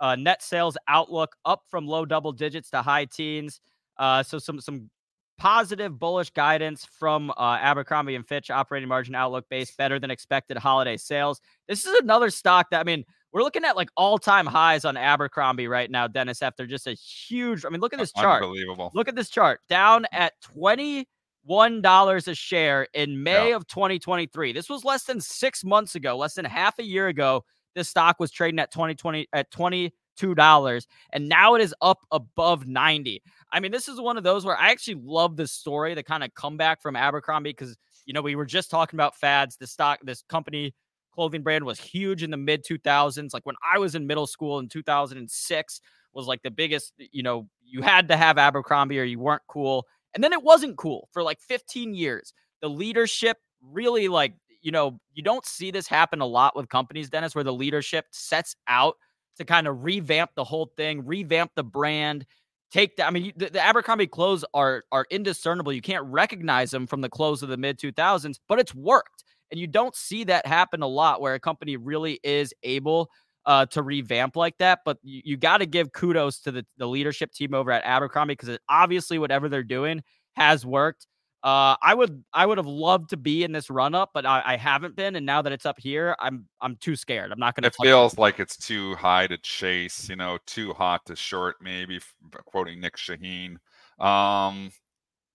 [0.00, 3.60] uh, net sales outlook up from low double digits to high teens.
[3.98, 4.90] Uh, so some some
[5.38, 10.56] positive bullish guidance from uh, Abercrombie and Fitch operating margin outlook based better than expected
[10.56, 11.40] holiday sales.
[11.68, 15.68] This is another stock that I mean we're looking at like all-time highs on Abercrombie
[15.68, 16.40] right now, Dennis.
[16.40, 18.42] After just a huge, I mean, look at this chart.
[18.42, 18.90] Unbelievable.
[18.94, 21.08] Look at this chart down at twenty
[21.44, 23.56] one dollars a share in May yeah.
[23.56, 24.52] of 2023.
[24.52, 27.44] This was less than six months ago, less than half a year ago.
[27.74, 32.66] This stock was trading at 2020 at 20 $2 and now it is up above
[32.66, 33.22] 90.
[33.52, 36.24] I mean, this is one of those where I actually love the story, the kind
[36.24, 39.56] of comeback from Abercrombie because you know, we were just talking about fads.
[39.56, 40.74] The stock, this company
[41.12, 43.34] clothing brand was huge in the mid 2000s.
[43.34, 45.80] Like when I was in middle school in 2006
[46.14, 49.84] was like the biggest, you know, you had to have Abercrombie or you weren't cool.
[50.14, 52.32] And then it wasn't cool for like 15 years.
[52.62, 57.10] The leadership really like, you know, you don't see this happen a lot with companies,
[57.10, 58.96] Dennis, where the leadership sets out
[59.36, 62.24] to kind of revamp the whole thing, revamp the brand,
[62.70, 63.06] take that.
[63.06, 65.72] I mean, the, the, Abercrombie clothes are are indiscernible.
[65.72, 69.24] You can't recognize them from the clothes of the mid 2000s, but it's worked.
[69.50, 73.10] And you don't see that happen a lot where a company really is able
[73.44, 74.80] uh, to revamp like that.
[74.84, 78.32] But you, you got to give kudos to the, the leadership team over at Abercrombie
[78.32, 80.02] because obviously whatever they're doing
[80.34, 81.06] has worked.
[81.42, 84.42] Uh, I would I would have loved to be in this run up, but I,
[84.44, 85.14] I, haven't been.
[85.14, 87.30] And now that it's up here, I'm I'm too scared.
[87.30, 87.68] I'm not going to.
[87.68, 88.18] It feels it.
[88.18, 90.08] like it's too high to chase.
[90.08, 91.56] You know, too hot to short.
[91.60, 92.00] Maybe
[92.46, 93.58] quoting Nick Shaheen.
[94.00, 94.70] Um,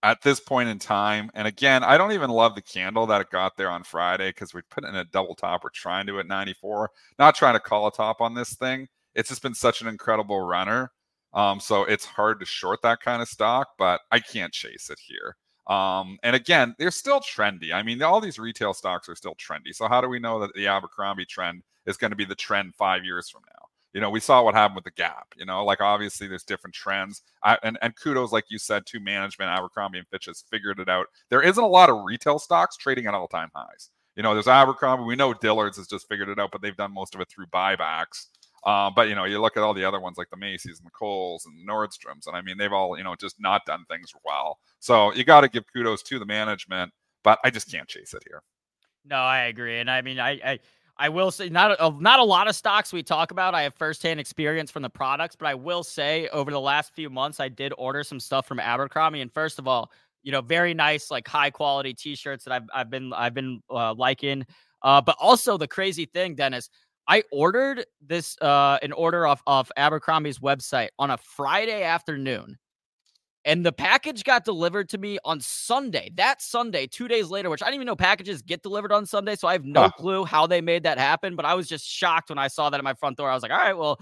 [0.04, 3.30] at this point in time, and again, I don't even love the candle that it
[3.30, 5.64] got there on Friday because we put in a double top.
[5.64, 6.90] We're trying to at 94.
[7.20, 8.88] Not trying to call a top on this thing.
[9.14, 10.92] It's just been such an incredible runner.
[11.34, 15.00] Um, so it's hard to short that kind of stock, but I can't chase it
[15.00, 15.36] here.
[15.67, 17.74] Um, and again, they're still trendy.
[17.74, 19.74] I mean, all these retail stocks are still trendy.
[19.74, 22.76] So how do we know that the Abercrombie trend is going to be the trend
[22.76, 23.67] five years from now?
[23.93, 25.28] You know, we saw what happened with the Gap.
[25.38, 27.24] You know, like obviously there's different trends.
[27.43, 29.52] I, and and kudos, like you said, to management.
[29.52, 31.08] Abercrombie and Fitch has figured it out.
[31.30, 33.89] There isn't a lot of retail stocks trading at all time highs.
[34.15, 35.04] You know, there's Abercrombie.
[35.04, 37.47] We know Dillard's has just figured it out, but they've done most of it through
[37.47, 38.28] buybacks.
[38.63, 40.86] Uh, but you know, you look at all the other ones like the Macy's and
[40.86, 43.86] the Kohl's and the Nordstroms, and I mean, they've all you know just not done
[43.89, 44.60] things well.
[44.80, 46.91] So you got to give kudos to the management,
[47.24, 48.43] but I just can't chase it here.
[49.04, 50.60] No, I agree, and I mean, I, I
[51.02, 53.56] I will say not a, not a lot of stocks we talk about.
[53.56, 57.10] I have firsthand experience from the products, but I will say over the last few
[57.10, 59.21] months, I did order some stuff from Abercrombie.
[59.21, 62.89] And first of all, you know, very nice, like high quality T-shirts that I've I've
[62.91, 64.45] been I've been uh, liking.
[64.84, 66.69] Uh, but also the crazy thing, Dennis,
[67.08, 72.58] I ordered this uh, an order off of Abercrombie's website on a Friday afternoon
[73.46, 76.12] and the package got delivered to me on Sunday.
[76.16, 79.36] That Sunday, two days later, which I didn't even know packages get delivered on Sunday.
[79.36, 79.92] So I have no huh.
[79.92, 81.36] clue how they made that happen.
[81.36, 83.30] But I was just shocked when I saw that at my front door.
[83.30, 84.00] I was like, all right, well,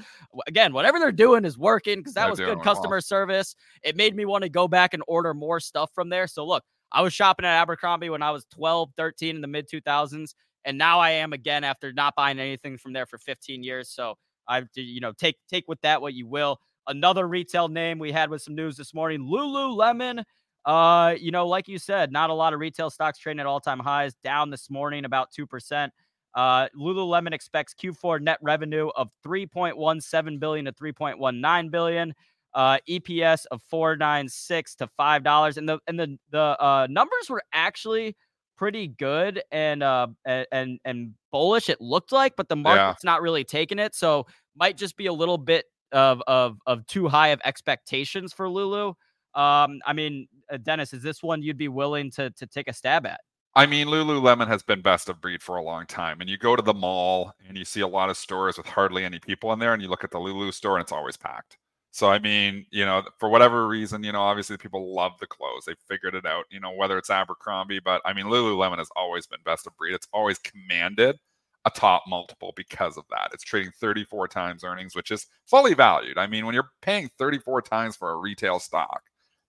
[0.48, 3.02] again, whatever they're doing is working because that they're was good customer well.
[3.02, 3.56] service.
[3.82, 6.28] It made me want to go back and order more stuff from there.
[6.28, 9.70] So look, I was shopping at Abercrombie when I was 12, 13 in the mid
[9.70, 10.34] 2000s.
[10.66, 13.90] And now I am again after not buying anything from there for 15 years.
[13.90, 14.16] So
[14.48, 16.60] I've, you know, take take with that what you will.
[16.88, 20.24] Another retail name we had with some news this morning, Lululemon.
[20.66, 23.80] Uh, you know, like you said, not a lot of retail stocks trading at all-time
[23.80, 25.90] highs, down this morning about 2%.
[26.36, 32.14] Uh, Lululemon expects Q4 net revenue of 3.17 billion to 3.19 billion.
[32.54, 37.44] Uh, EPS of 496 to five dollars, and the and the the uh, numbers were
[37.54, 38.16] actually
[38.60, 41.70] pretty good and uh and and bullish.
[41.70, 43.12] It looked like, but the market's yeah.
[43.12, 47.08] not really taking it, so might just be a little bit of of of too
[47.08, 48.90] high of expectations for Lulu.
[49.34, 52.74] Um, I mean, uh, Dennis, is this one you'd be willing to to take a
[52.74, 53.22] stab at?
[53.56, 56.20] I mean, Lululemon has been best of breed for a long time.
[56.20, 59.06] And you go to the mall and you see a lot of stores with hardly
[59.06, 61.58] any people in there, and you look at the Lulu store and it's always packed.
[61.92, 65.66] So I mean, you know, for whatever reason, you know, obviously people love the clothes.
[65.66, 69.26] They figured it out, you know, whether it's Abercrombie, but I mean, Lululemon has always
[69.28, 69.94] been best of breed.
[69.94, 71.18] It's always commanded
[71.66, 73.32] a top multiple because of that.
[73.34, 76.18] It's trading 34 times earnings, which is fully valued.
[76.18, 79.02] I mean, when you're paying 34 times for a retail stock,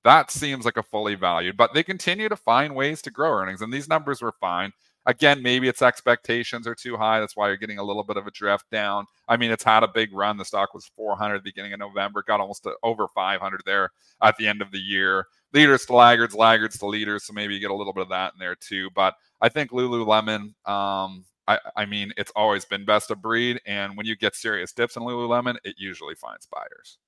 [0.05, 3.61] that seems like a fully valued, but they continue to find ways to grow earnings,
[3.61, 4.72] and these numbers were fine.
[5.07, 7.21] Again, maybe its expectations are too high.
[7.21, 9.07] That's why you're getting a little bit of a drift down.
[9.29, 10.37] I mean, it's had a big run.
[10.37, 13.91] The stock was 400 at the beginning of November, got almost over 500 there
[14.23, 15.27] at the end of the year.
[15.55, 17.25] Leaders to laggards, laggards to leaders.
[17.25, 18.91] So maybe you get a little bit of that in there too.
[18.95, 23.61] But I think Lululemon, um, I, I mean, it's always been best of breed.
[23.67, 26.99] And when you get serious dips in Lululemon, it usually finds buyers.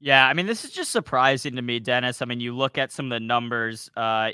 [0.00, 2.20] Yeah, I mean, this is just surprising to me, Dennis.
[2.20, 3.90] I mean, you look at some of the numbers.
[3.96, 4.32] Uh,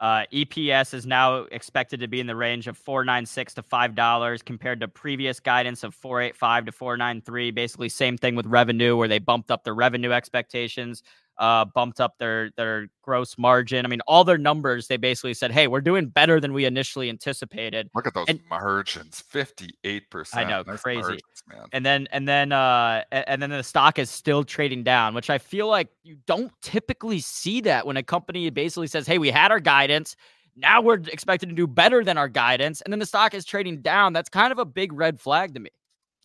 [0.00, 3.62] uh, EPS is now expected to be in the range of four nine six to
[3.62, 7.50] five dollars, compared to previous guidance of four eight five to four nine three.
[7.50, 11.02] Basically, same thing with revenue, where they bumped up the revenue expectations
[11.40, 13.84] uh, bumped up their their gross margin.
[13.84, 14.86] I mean, all their numbers.
[14.86, 18.40] They basically said, "Hey, we're doing better than we initially anticipated." Look at those and,
[18.48, 20.46] margins, fifty eight percent.
[20.46, 21.00] I know, crazy.
[21.00, 21.64] Margins, man.
[21.72, 25.38] And then and then uh and then the stock is still trading down, which I
[25.38, 29.50] feel like you don't typically see that when a company basically says, "Hey, we had
[29.50, 30.14] our guidance."
[30.56, 33.80] Now we're expected to do better than our guidance, and then the stock is trading
[33.80, 34.12] down.
[34.12, 35.70] That's kind of a big red flag to me.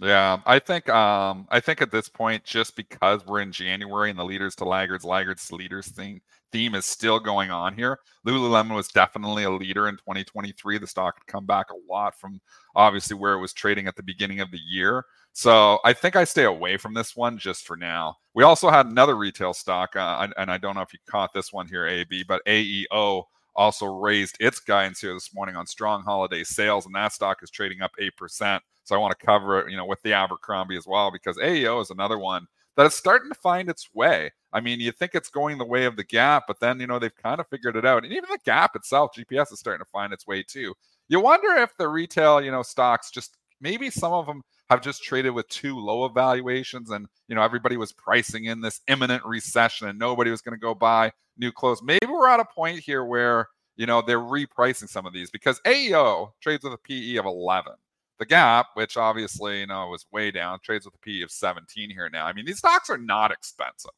[0.01, 4.19] Yeah, I think um I think at this point, just because we're in January and
[4.19, 6.19] the leaders to laggards, laggards to leaders theme
[6.51, 7.99] theme is still going on here.
[8.27, 10.77] Lululemon was definitely a leader in 2023.
[10.79, 12.41] The stock had come back a lot from
[12.75, 15.05] obviously where it was trading at the beginning of the year.
[15.33, 18.15] So I think I stay away from this one just for now.
[18.33, 21.51] We also had another retail stock, uh, and I don't know if you caught this
[21.53, 26.43] one here, AB, but AEO also raised its guidance here this morning on strong holiday
[26.43, 28.63] sales, and that stock is trading up eight percent.
[28.83, 31.81] So I want to cover it, you know, with the Abercrombie as well, because AEO
[31.81, 32.45] is another one
[32.77, 34.31] that is starting to find its way.
[34.53, 36.99] I mean, you think it's going the way of the gap, but then, you know,
[36.99, 38.03] they've kind of figured it out.
[38.03, 40.73] And even the gap itself, GPS is starting to find its way too.
[41.07, 45.03] You wonder if the retail, you know, stocks just maybe some of them have just
[45.03, 49.87] traded with too low evaluations and you know everybody was pricing in this imminent recession
[49.87, 53.05] and nobody was going to go buy new clothes maybe we're at a point here
[53.05, 57.25] where you know they're repricing some of these because AEO trades with a PE of
[57.25, 57.73] 11
[58.19, 61.89] the gap, which obviously you know was way down, trades with a PE of 17
[61.89, 62.25] here now.
[62.25, 63.91] I mean, these stocks are not expensive.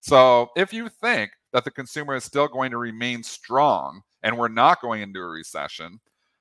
[0.00, 4.48] So if you think that the consumer is still going to remain strong and we're
[4.48, 6.00] not going into a recession,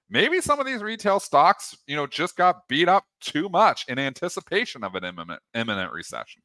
[0.10, 4.00] maybe some of these retail stocks, you know, just got beat up too much in
[4.00, 6.42] anticipation of an imminent imminent recession.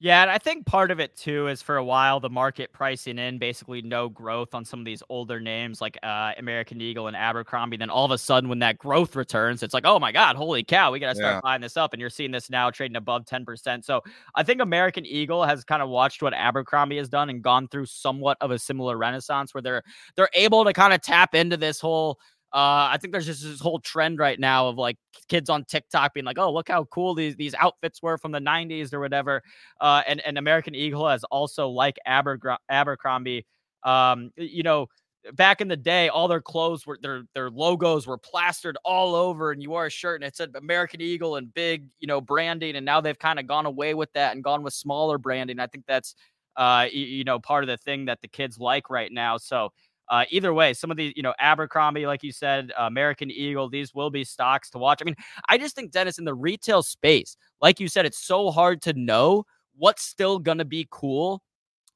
[0.00, 3.18] Yeah, and I think part of it too is for a while the market pricing
[3.18, 7.16] in basically no growth on some of these older names like uh, American Eagle and
[7.16, 7.76] Abercrombie.
[7.76, 10.64] Then all of a sudden, when that growth returns, it's like, oh my God, holy
[10.64, 11.40] cow, we got to start yeah.
[11.42, 11.92] buying this up.
[11.92, 13.84] And you're seeing this now trading above 10%.
[13.84, 14.02] So
[14.34, 17.86] I think American Eagle has kind of watched what Abercrombie has done and gone through
[17.86, 19.82] somewhat of a similar renaissance where they're
[20.16, 22.18] they're able to kind of tap into this whole
[22.54, 24.96] Uh, I think there's just this whole trend right now of like
[25.28, 28.40] kids on TikTok being like, "Oh, look how cool these these outfits were from the
[28.40, 29.42] '90s or whatever."
[29.80, 33.44] Uh, and and American Eagle has also like Aber- Abercrombie,
[33.82, 34.86] um, you know,
[35.32, 39.50] back in the day, all their clothes were their their logos were plastered all over,
[39.52, 42.76] and you wore a shirt and it said American Eagle and big, you know, branding.
[42.76, 45.58] And now they've kind of gone away with that and gone with smaller branding.
[45.60, 46.14] I think that's
[46.56, 49.38] uh, you, you know, part of the thing that the kids like right now.
[49.38, 49.70] So
[50.08, 53.68] uh, either way, some of the, you know, Abercrombie, like you said, uh, American Eagle,
[53.68, 55.00] these will be stocks to watch.
[55.00, 55.16] I mean,
[55.48, 58.92] I just think, Dennis, in the retail space, like you said, it's so hard to
[58.94, 59.44] know
[59.76, 61.42] what's still going to be cool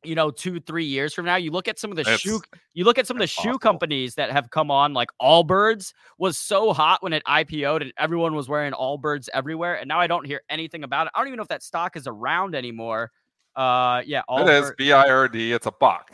[0.05, 1.37] you know, two, three years from now.
[1.37, 2.41] You look at some of the it's, shoe,
[2.73, 6.39] you look at some of the shoe companies that have come on, like Allbirds was
[6.39, 9.75] so hot when it IPO'd and everyone was wearing Allbirds everywhere.
[9.75, 11.13] And now I don't hear anything about it.
[11.15, 13.11] I don't even know if that stock is around anymore.
[13.57, 14.49] Uh, yeah, Allbird.
[14.49, 15.53] it is B I R D.
[15.53, 16.13] It's a buck.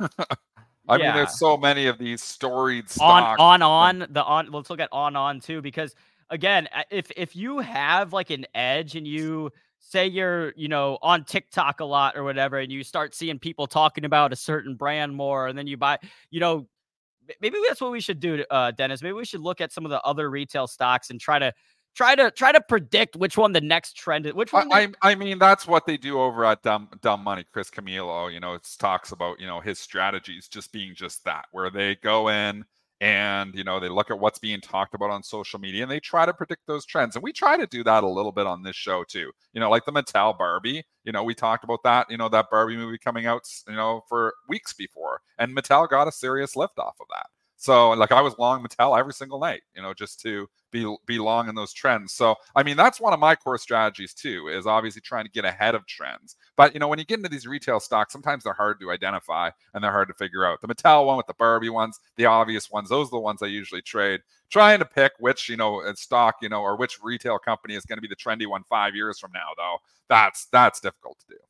[0.88, 1.06] I yeah.
[1.06, 3.36] mean, there's so many of these storied stocks.
[3.38, 4.50] On, on, on the on.
[4.50, 5.94] Let's look at on, on too, because
[6.30, 11.24] again, if if you have like an edge and you say you're, you know, on
[11.24, 15.14] TikTok a lot or whatever, and you start seeing people talking about a certain brand
[15.14, 15.98] more, and then you buy,
[16.30, 16.66] you know,
[17.40, 19.02] maybe that's what we should do, uh, Dennis.
[19.02, 21.52] Maybe we should look at some of the other retail stocks and try to
[21.96, 24.34] try to try to predict which one the next trend is.
[24.34, 24.72] Which one?
[24.72, 27.44] I, I, I mean, that's what they do over at Dumb Dumb Money.
[27.52, 31.46] Chris Camillo, you know, it talks about you know his strategies just being just that,
[31.50, 32.64] where they go in
[33.00, 36.00] and you know they look at what's being talked about on social media and they
[36.00, 38.62] try to predict those trends and we try to do that a little bit on
[38.62, 42.06] this show too you know like the mattel barbie you know we talked about that
[42.08, 46.08] you know that barbie movie coming out you know for weeks before and mattel got
[46.08, 49.62] a serious lift off of that so like I was long Mattel every single night,
[49.74, 52.12] you know, just to be be long in those trends.
[52.12, 55.44] So I mean that's one of my core strategies too, is obviously trying to get
[55.44, 56.36] ahead of trends.
[56.56, 59.50] But you know, when you get into these retail stocks, sometimes they're hard to identify
[59.72, 60.60] and they're hard to figure out.
[60.60, 63.46] The Mattel one with the Barbie ones, the obvious ones, those are the ones I
[63.46, 64.20] usually trade.
[64.48, 67.84] Trying to pick which, you know, uh, stock, you know, or which retail company is
[67.84, 71.26] going to be the trendy one five years from now, though, that's that's difficult to
[71.34, 71.40] do.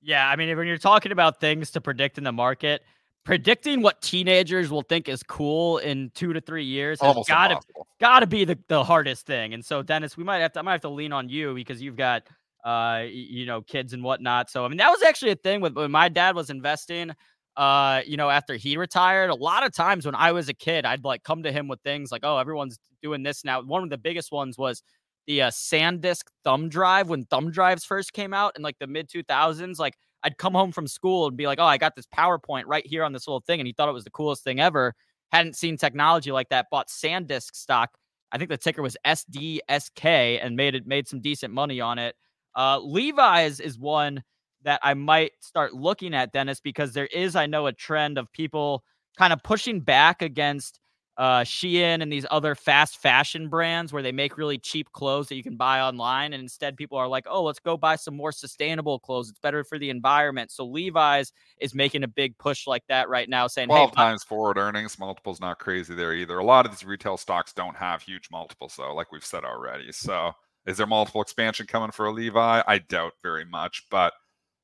[0.00, 2.82] Yeah, I mean, when you're talking about things to predict in the market,
[3.26, 7.60] predicting what teenagers will think is cool in two to three years has got to
[8.00, 9.52] got to be the, the hardest thing.
[9.52, 11.82] And so, Dennis, we might have to I might have to lean on you because
[11.82, 12.22] you've got
[12.64, 14.48] uh you know kids and whatnot.
[14.48, 17.10] So I mean, that was actually a thing with when my dad was investing.
[17.56, 20.84] Uh, you know, after he retired, a lot of times when I was a kid,
[20.84, 23.90] I'd like come to him with things like, "Oh, everyone's doing this now." One of
[23.90, 24.82] the biggest ones was
[25.26, 29.08] the uh, SanDisk thumb drive when thumb drives first came out in like the mid
[29.08, 29.78] 2000s.
[29.78, 29.94] Like
[30.26, 33.04] I'd come home from school and be like, oh, I got this PowerPoint right here
[33.04, 33.60] on this little thing.
[33.60, 34.92] And he thought it was the coolest thing ever.
[35.30, 37.96] Hadn't seen technology like that, bought SanDisk stock.
[38.32, 42.16] I think the ticker was SDSK and made it made some decent money on it.
[42.56, 44.24] Uh, Levi's is one
[44.62, 48.32] that I might start looking at, Dennis, because there is, I know, a trend of
[48.32, 48.82] people
[49.16, 50.80] kind of pushing back against
[51.18, 55.36] uh, Shein and these other fast fashion brands where they make really cheap clothes that
[55.36, 56.32] you can buy online.
[56.32, 59.30] And instead, people are like, oh, let's go buy some more sustainable clothes.
[59.30, 60.50] It's better for the environment.
[60.50, 64.24] So Levi's is making a big push like that right now, saying 12 hey, times
[64.24, 66.38] forward earnings, multiples not crazy there either.
[66.38, 69.92] A lot of these retail stocks don't have huge multiples, though, like we've said already.
[69.92, 70.32] So
[70.66, 72.62] is there multiple expansion coming for a Levi?
[72.66, 74.12] I doubt very much, but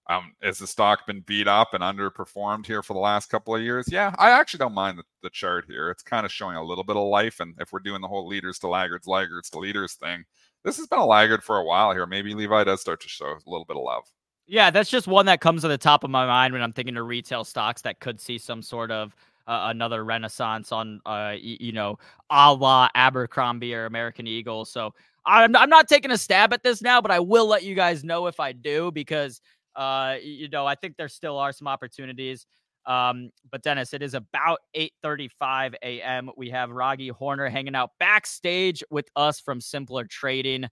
[0.08, 3.62] um, has the stock been beat up and underperformed here for the last couple of
[3.62, 3.86] years?
[3.90, 5.90] Yeah, I actually don't mind the, the chart here.
[5.90, 7.38] It's kind of showing a little bit of life.
[7.40, 10.24] And if we're doing the whole leaders to laggards, laggards to leaders thing,
[10.64, 12.06] this has been a laggard for a while here.
[12.06, 14.04] Maybe Levi does start to show a little bit of love.
[14.46, 16.96] Yeah, that's just one that comes to the top of my mind when I'm thinking
[16.96, 19.14] of retail stocks that could see some sort of
[19.46, 21.96] uh, another renaissance on, uh, you know,
[22.28, 24.64] a la Abercrombie or American Eagle.
[24.64, 27.76] So I'm, I'm not taking a stab at this now, but I will let you
[27.76, 29.40] guys know if I do because–
[29.76, 32.46] uh, you know, I think there still are some opportunities.
[32.86, 36.30] Um, but Dennis, it is about 8:35 a.m.
[36.36, 40.64] We have Raghee Horner hanging out backstage with us from Simpler Trading.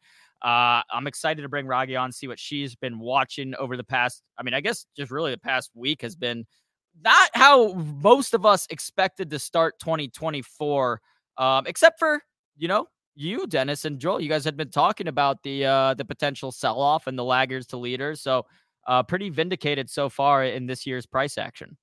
[0.43, 4.23] Uh, I'm excited to bring Raghee on, see what she's been watching over the past.
[4.39, 6.47] I mean, I guess just really the past week has been
[7.03, 11.01] not how most of us expected to start 2024,
[11.39, 12.23] um, except for
[12.57, 14.21] you know you, Dennis and Joel.
[14.21, 17.67] You guys had been talking about the uh, the potential sell off and the laggards
[17.69, 18.21] to leaders.
[18.21, 18.47] So
[18.87, 21.77] uh, pretty vindicated so far in this year's price action.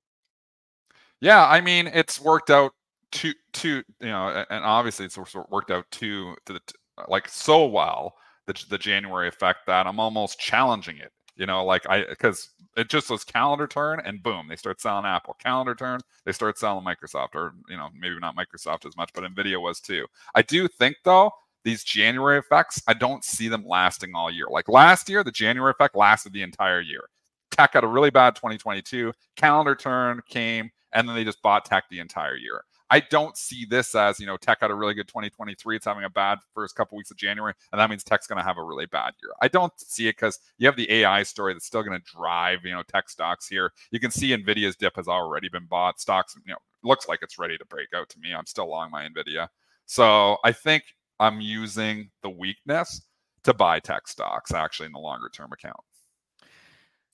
[1.20, 2.72] Yeah, I mean, it's worked out
[3.12, 5.18] to to you know, and obviously it's
[5.50, 6.60] worked out to to the
[7.08, 8.14] like so well
[8.46, 11.12] the the January effect that I'm almost challenging it.
[11.36, 15.04] You know, like I because it just was calendar turn and boom, they start selling
[15.04, 15.36] Apple.
[15.38, 19.24] Calendar turn, they start selling Microsoft, or you know, maybe not Microsoft as much, but
[19.24, 20.06] Nvidia was too.
[20.34, 21.30] I do think though
[21.64, 24.46] these January effects, I don't see them lasting all year.
[24.50, 27.08] Like last year, the January effect lasted the entire year.
[27.50, 29.12] Tech had a really bad 2022.
[29.36, 32.62] Calendar turn came, and then they just bought tech the entire year.
[32.90, 35.76] I don't see this as, you know, tech had a really good 2023.
[35.76, 38.44] It's having a bad first couple weeks of January, and that means tech's going to
[38.44, 39.32] have a really bad year.
[39.42, 42.60] I don't see it because you have the AI story that's still going to drive,
[42.64, 43.72] you know, tech stocks here.
[43.90, 46.00] You can see Nvidia's dip has already been bought.
[46.00, 48.32] Stocks, you know, looks like it's ready to break out to me.
[48.32, 49.48] I'm still long my Nvidia.
[49.84, 50.84] So I think
[51.20, 53.02] I'm using the weakness
[53.44, 55.76] to buy tech stocks actually in the longer term account.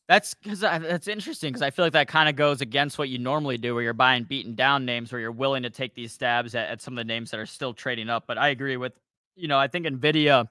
[0.06, 3.18] That's because that's interesting because I feel like that kind of goes against what you
[3.18, 6.54] normally do, where you're buying beaten down names, where you're willing to take these stabs
[6.54, 8.24] at, at some of the names that are still trading up.
[8.26, 8.92] But I agree with,
[9.34, 10.46] you know, I think Nvidia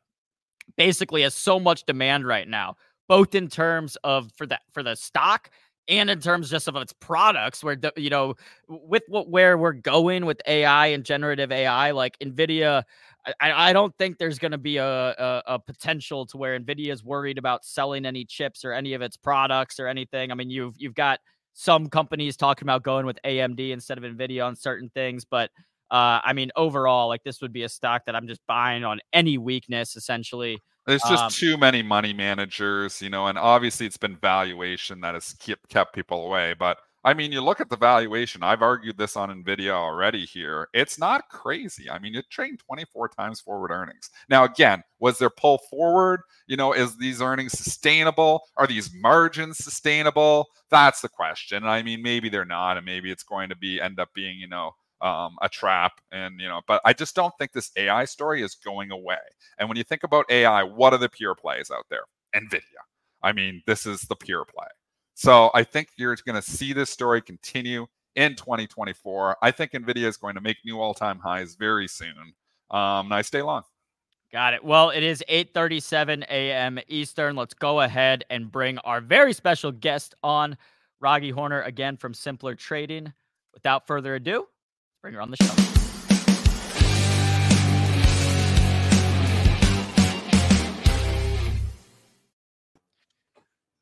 [0.75, 2.77] basically has so much demand right now,
[3.07, 5.51] both in terms of for that for the stock
[5.87, 8.35] and in terms just of its products where you know
[8.67, 12.83] with what where we're going with ai and generative ai like nvidia
[13.39, 16.91] I, I don't think there's going to be a, a, a, potential to where Nvidia
[16.91, 20.31] is worried about selling any chips or any of its products or anything.
[20.31, 21.19] I mean, you've you've got
[21.53, 25.51] some companies talking about going with AMD instead of Nvidia on certain things, but
[25.91, 28.99] uh, I mean, overall, like this would be a stock that I'm just buying on
[29.13, 30.59] any weakness, essentially.
[30.87, 35.13] There's just um, too many money managers, you know, and obviously it's been valuation that
[35.13, 38.43] has kept kept people away, but I mean, you look at the valuation.
[38.43, 40.69] I've argued this on Nvidia already here.
[40.73, 41.89] It's not crazy.
[41.89, 44.09] I mean, you're trading 24 times forward earnings.
[44.29, 46.21] Now, again, was there pull forward?
[46.47, 48.43] You know, is these earnings sustainable?
[48.55, 50.47] Are these margins sustainable?
[50.71, 51.65] That's the question.
[51.65, 54.47] I mean, maybe they're not, and maybe it's going to be end up being, you
[54.47, 55.93] know, um, a trap.
[56.11, 59.17] And you know, but I just don't think this AI story is going away.
[59.59, 62.03] And when you think about AI, what are the pure plays out there?
[62.33, 62.61] Nvidia.
[63.21, 64.67] I mean, this is the pure play.
[65.13, 69.37] So I think you're going to see this story continue in 2024.
[69.41, 72.33] I think Nvidia is going to make new all-time highs very soon.
[72.71, 73.63] Um, nice day long.
[74.31, 74.63] Got it.
[74.63, 76.79] Well, it is 8:37 a.m.
[76.87, 77.35] Eastern.
[77.35, 80.57] Let's go ahead and bring our very special guest on,
[81.03, 83.13] Raghee Horner, again from Simpler Trading.
[83.53, 84.47] Without further ado,
[85.03, 85.82] bring her on the show.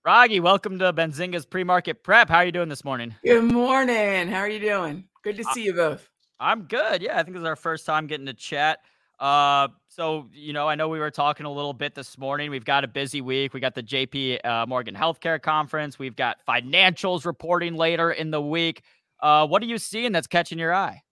[0.06, 2.28] Raghee, welcome to Benzinga's pre-market prep.
[2.28, 3.14] How are you doing this morning?
[3.24, 4.30] Good morning.
[4.30, 5.04] How are you doing?
[5.24, 6.10] Good to see you both.
[6.40, 7.04] I'm good.
[7.04, 8.80] Yeah, I think this is our first time getting to chat.
[9.20, 12.50] Uh, so you know, I know we were talking a little bit this morning.
[12.50, 13.54] We've got a busy week.
[13.54, 16.00] We got the JP uh, Morgan Healthcare Conference.
[16.00, 18.82] We've got financials reporting later in the week.
[19.20, 21.04] Uh, what are you seeing that's catching your eye?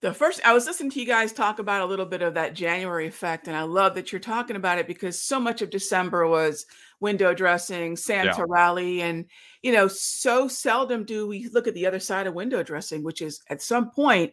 [0.00, 2.54] The first, I was listening to you guys talk about a little bit of that
[2.54, 6.28] January effect, and I love that you're talking about it because so much of December
[6.28, 6.66] was
[7.00, 8.44] window dressing, Santa yeah.
[8.48, 9.26] rally, and
[9.62, 13.22] you know, so seldom do we look at the other side of window dressing, which
[13.22, 14.32] is at some point,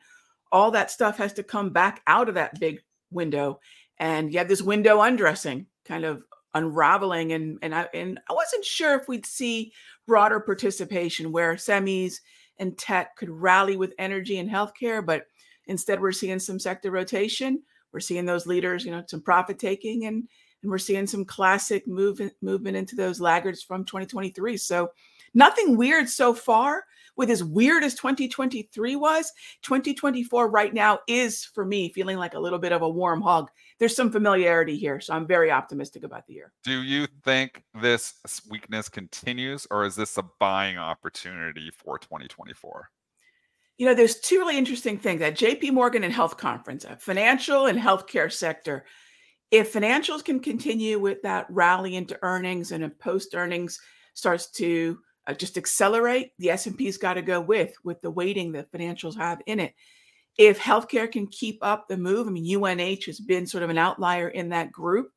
[0.52, 2.80] all that stuff has to come back out of that big
[3.12, 3.60] window,
[3.98, 8.66] and you have this window undressing, kind of unraveling, and and I and I wasn't
[8.66, 9.74] sure if we'd see
[10.08, 12.16] broader participation where semis
[12.60, 15.26] and tech could rally with energy and healthcare, but
[15.68, 17.62] Instead, we're seeing some sector rotation.
[17.92, 20.28] We're seeing those leaders, you know, some profit taking, and
[20.64, 24.58] and we're seeing some classic movement movement into those laggards from 2023.
[24.58, 24.90] So
[25.34, 26.86] nothing weird so far.
[27.16, 32.40] With as weird as 2023 was, 2024 right now is for me feeling like a
[32.40, 33.52] little bit of a warm hug.
[33.78, 36.54] There's some familiarity here, so I'm very optimistic about the year.
[36.64, 38.16] Do you think this
[38.50, 42.90] weakness continues, or is this a buying opportunity for 2024?
[43.78, 47.66] you know, there's two really interesting things at JP Morgan and Health Conference, a financial
[47.66, 48.86] and healthcare sector.
[49.54, 53.80] If financials can continue with that rally into earnings and if post earnings
[54.16, 54.98] starts to
[55.28, 59.44] uh, just accelerate, the S&P's got to go with with the weighting that financials have
[59.46, 59.76] in it.
[60.40, 63.78] If healthcare can keep up the move, I mean UNH has been sort of an
[63.78, 65.12] outlier in that group,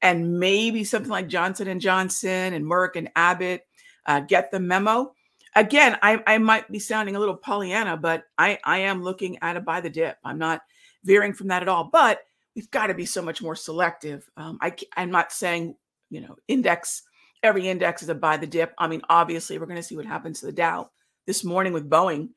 [0.00, 3.66] and maybe something like Johnson and Johnson and Merck and Abbott
[4.06, 5.12] uh, get the memo
[5.56, 9.56] again, I, I might be sounding a little Pollyanna, but I, I am looking at
[9.56, 10.16] a buy the dip.
[10.24, 10.62] I'm not
[11.02, 11.90] veering from that at all.
[11.90, 12.20] But
[12.54, 14.28] we've got to be so much more selective.
[14.36, 15.76] Um, I, I'm not saying,
[16.10, 17.02] you know, index,
[17.42, 18.72] every index is a buy the dip.
[18.78, 20.90] I mean, obviously, we're going to see what happens to the Dow
[21.26, 22.30] this morning with Boeing.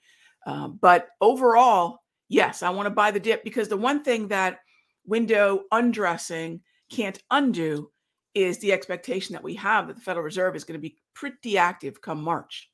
[0.45, 1.99] Um, but overall,
[2.29, 4.59] yes, I want to buy the dip because the one thing that
[5.05, 7.89] window undressing can't undo
[8.33, 11.57] is the expectation that we have that the Federal Reserve is going to be pretty
[11.57, 12.69] active come March.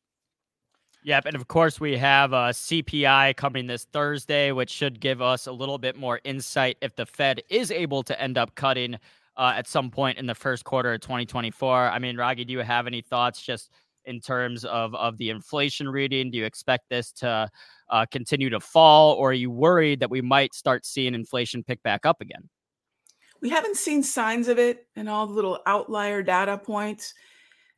[1.03, 5.21] Yep, and of course we have a uh, CPI coming this Thursday, which should give
[5.21, 8.95] us a little bit more insight if the Fed is able to end up cutting
[9.37, 11.89] uh, at some point in the first quarter of 2024.
[11.89, 13.71] I mean, Raghee, do you have any thoughts just
[14.03, 16.31] in terms of of the inflation reading?
[16.31, 17.49] Do you expect this to
[17.89, 21.81] uh, continue to fall, or are you worried that we might start seeing inflation pick
[21.81, 22.49] back up again?
[23.41, 27.13] We haven't seen signs of it in all the little outlier data points.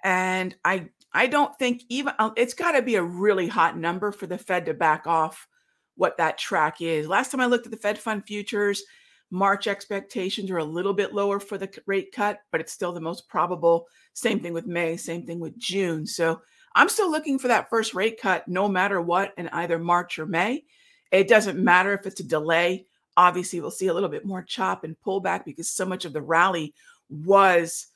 [0.03, 4.11] And I I don't think even uh, it's got to be a really hot number
[4.11, 5.47] for the Fed to back off
[5.95, 7.07] what that track is.
[7.07, 8.83] Last time I looked at the Fed fund futures,
[9.29, 13.01] March expectations are a little bit lower for the rate cut, but it's still the
[13.01, 13.87] most probable.
[14.13, 16.05] Same thing with May, same thing with June.
[16.05, 16.41] So
[16.75, 20.25] I'm still looking for that first rate cut no matter what in either March or
[20.25, 20.63] May.
[21.11, 22.85] It doesn't matter if it's a delay.
[23.17, 26.21] Obviously, we'll see a little bit more chop and pullback because so much of the
[26.21, 26.73] rally
[27.09, 27.87] was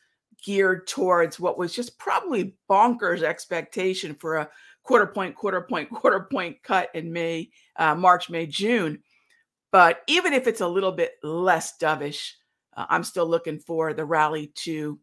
[0.46, 4.50] geared towards what was just probably bonkers expectation for a
[4.84, 9.00] quarter point, quarter point, quarter point cut in May, uh, March, May, June.
[9.72, 12.32] But even if it's a little bit less dovish,
[12.78, 15.00] uh, I'm still looking for the rally to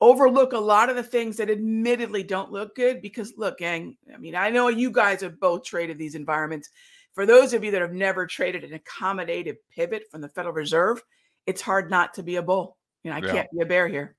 [0.00, 3.00] overlook a lot of the things that admittedly don't look good.
[3.00, 6.68] Because look, gang, I mean, I know you guys have both traded these environments.
[7.14, 11.00] For those of you that have never traded an accommodative pivot from the Federal Reserve,
[11.46, 12.76] it's hard not to be a bull.
[13.04, 13.32] You know, I yeah.
[13.32, 14.16] can't be a bear here.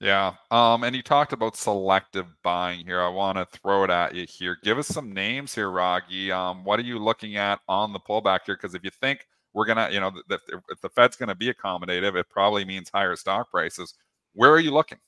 [0.00, 0.34] Yeah.
[0.50, 3.00] Um, and you talked about selective buying here.
[3.00, 4.58] I want to throw it at you here.
[4.62, 6.30] Give us some names here, Raghee.
[6.30, 8.56] Um, what are you looking at on the pullback here?
[8.56, 12.14] Because if you think we're gonna, you know, if, if the Fed's gonna be accommodative,
[12.14, 13.94] it probably means higher stock prices.
[14.34, 14.98] Where are you looking?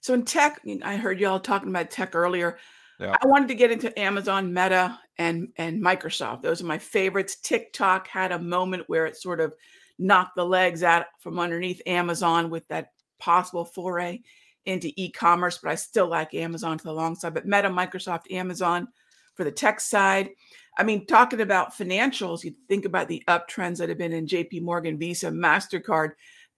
[0.00, 2.58] So in tech, I heard y'all talking about tech earlier.
[2.98, 3.14] Yeah.
[3.22, 6.42] I wanted to get into Amazon, Meta, and and Microsoft.
[6.42, 7.36] Those are my favorites.
[7.36, 9.54] TikTok had a moment where it sort of
[10.00, 12.88] knocked the legs out from underneath Amazon with that
[13.20, 14.20] possible foray
[14.66, 17.34] into e-commerce, but I still like Amazon to the long side.
[17.34, 18.88] But Meta, Microsoft, Amazon
[19.34, 20.30] for the tech side.
[20.78, 24.62] I mean, talking about financials, you think about the uptrends that have been in JP
[24.62, 26.12] Morgan, Visa, MasterCard,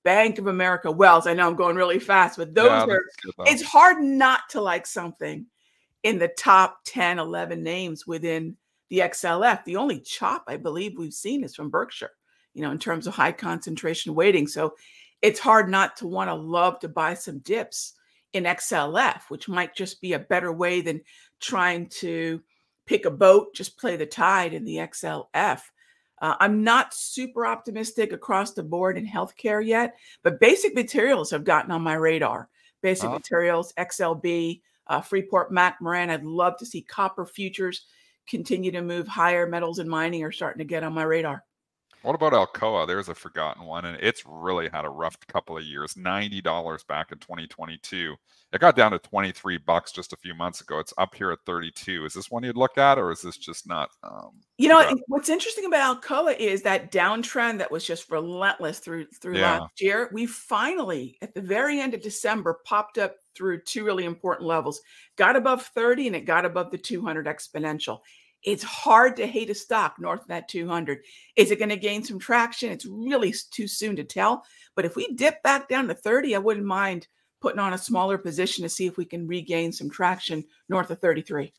[0.05, 1.27] Bank of America, Wells.
[1.27, 3.03] I know I'm going really fast, but those yeah, are
[3.47, 5.47] it's hard not to like something
[6.03, 8.57] in the top 10, 11 names within
[8.91, 9.65] the XLF.
[9.65, 12.11] The only chop I believe we've seen is from Berkshire,
[12.55, 14.49] you know, in terms of high concentration weighting.
[14.49, 14.75] So
[15.23, 17.95] it's hard not to want to love to buy some dips
[18.33, 21.01] in XLF, which might just be a better way than
[21.41, 22.43] trying to
[22.87, 25.61] pick a boat, just play the tide in the XLF.
[26.21, 31.45] Uh, I'm not super optimistic across the board in healthcare yet, but basic materials have
[31.45, 32.49] gotten on my radar.
[32.81, 33.15] Basic uh-huh.
[33.15, 36.11] materials, XLB, uh, Freeport McMoRan.
[36.11, 37.87] I'd love to see copper futures
[38.27, 39.47] continue to move higher.
[39.47, 41.45] Metals and mining are starting to get on my radar.
[42.03, 42.87] What about Alcoa?
[42.87, 45.97] There's a forgotten one, and it's really had a rough couple of years.
[45.97, 48.17] Ninety dollars back in 2022.
[48.53, 50.79] It got down to 23 bucks just a few months ago.
[50.79, 52.05] It's up here at 32.
[52.05, 53.89] Is this one you'd look at, or is this just not?
[54.03, 59.07] Um, you know, what's interesting about Alcoa is that downtrend that was just relentless through
[59.07, 59.61] through yeah.
[59.61, 60.11] last year.
[60.13, 64.83] We finally, at the very end of December, popped up through two really important levels.
[65.17, 68.01] Got above 30, and it got above the 200 exponential.
[68.43, 70.99] It's hard to hate a stock north of that 200.
[71.37, 72.71] Is it going to gain some traction?
[72.71, 74.45] It's really too soon to tell.
[74.75, 77.07] But if we dip back down to 30, I wouldn't mind
[77.41, 81.01] putting on a smaller position to see if we can regain some traction north of
[81.01, 81.53] 33.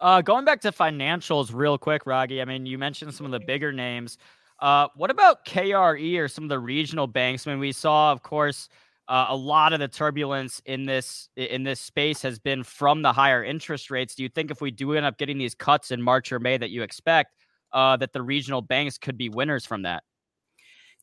[0.00, 2.42] Uh, going back to financials real quick, Raghee.
[2.42, 4.18] I mean, you mentioned some of the bigger names.
[4.60, 7.46] Uh, what about KRE or some of the regional banks?
[7.46, 8.68] I mean, we saw, of course,
[9.08, 13.12] uh, a lot of the turbulence in this in this space has been from the
[13.12, 14.14] higher interest rates.
[14.14, 16.56] Do you think if we do end up getting these cuts in March or May
[16.56, 17.34] that you expect,
[17.72, 20.04] uh, that the regional banks could be winners from that?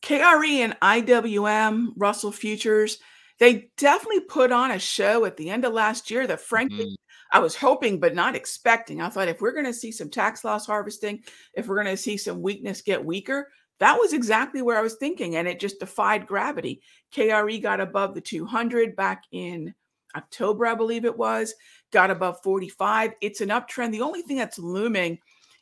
[0.02, 2.98] KRE and IWM, Russell Futures,
[3.38, 7.36] they definitely put on a show at the end of last year that, frankly, mm-hmm.
[7.36, 9.00] I was hoping but not expecting.
[9.00, 11.22] I thought if we're going to see some tax loss harvesting,
[11.54, 13.48] if we're going to see some weakness get weaker,
[13.78, 16.82] that was exactly where I was thinking, and it just defied gravity.
[17.14, 19.74] KRE got above the 200 back in
[20.14, 21.54] October, I believe it was,
[21.90, 23.12] got above 45.
[23.20, 23.92] It's an uptrend.
[23.92, 25.18] The only thing that's looming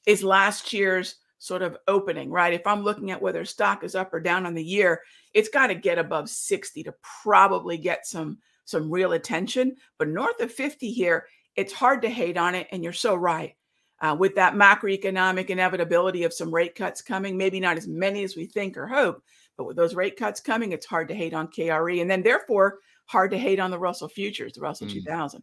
[0.06, 2.52] is last year's sort of opening, right?
[2.52, 5.00] If I'm looking at whether stock is up or down on the year,
[5.32, 9.74] it's got to get above 60 to probably get some some real attention.
[9.98, 12.68] But north of 50 here, it's hard to hate on it.
[12.70, 13.56] And you're so right
[14.00, 18.36] uh, with that macroeconomic inevitability of some rate cuts coming, maybe not as many as
[18.36, 19.22] we think or hope,
[19.56, 22.78] but with those rate cuts coming, it's hard to hate on KRE and then therefore
[23.06, 24.92] hard to hate on the Russell futures, the Russell mm.
[24.92, 25.42] 2000.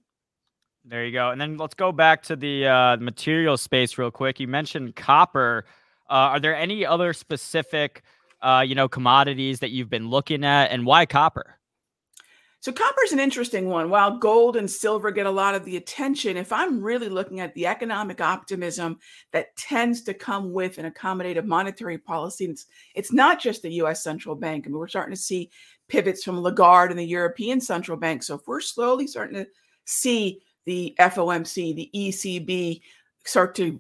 [0.86, 1.32] There you go.
[1.32, 4.40] And then let's go back to the uh, material space real quick.
[4.40, 5.66] You mentioned copper.
[6.10, 8.04] Uh, are there any other specific,
[8.42, 11.57] uh, you know, commodities that you've been looking at, and why copper?
[12.60, 13.90] So copper is an interesting one.
[13.90, 17.54] While gold and silver get a lot of the attention, if I'm really looking at
[17.54, 18.98] the economic optimism
[19.32, 24.04] that tends to come with an accommodative monetary policy, it's, it's not just the US
[24.04, 24.66] central bank.
[24.66, 25.52] I mean, we're starting to see
[25.88, 28.24] pivots from Lagarde and the European central bank.
[28.24, 29.48] So if we're slowly starting to
[29.86, 32.82] see the FOMC, the ECB
[33.24, 33.80] start to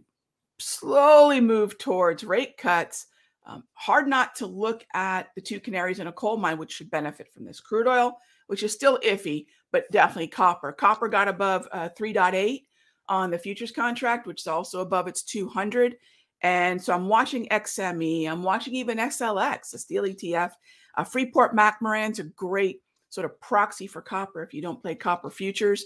[0.59, 3.07] slowly move towards rate cuts,
[3.47, 6.91] um, hard not to look at the two canaries in a coal mine, which should
[6.91, 10.71] benefit from this crude oil which is still iffy, but definitely copper.
[10.71, 12.63] Copper got above uh, 3.8
[13.09, 15.95] on the futures contract, which is also above its 200.
[16.41, 18.29] And so I'm watching XME.
[18.29, 20.51] I'm watching even XLX, the steel ETF.
[20.95, 25.29] Uh, Freeport McMoRan's a great sort of proxy for copper if you don't play copper
[25.29, 25.85] futures.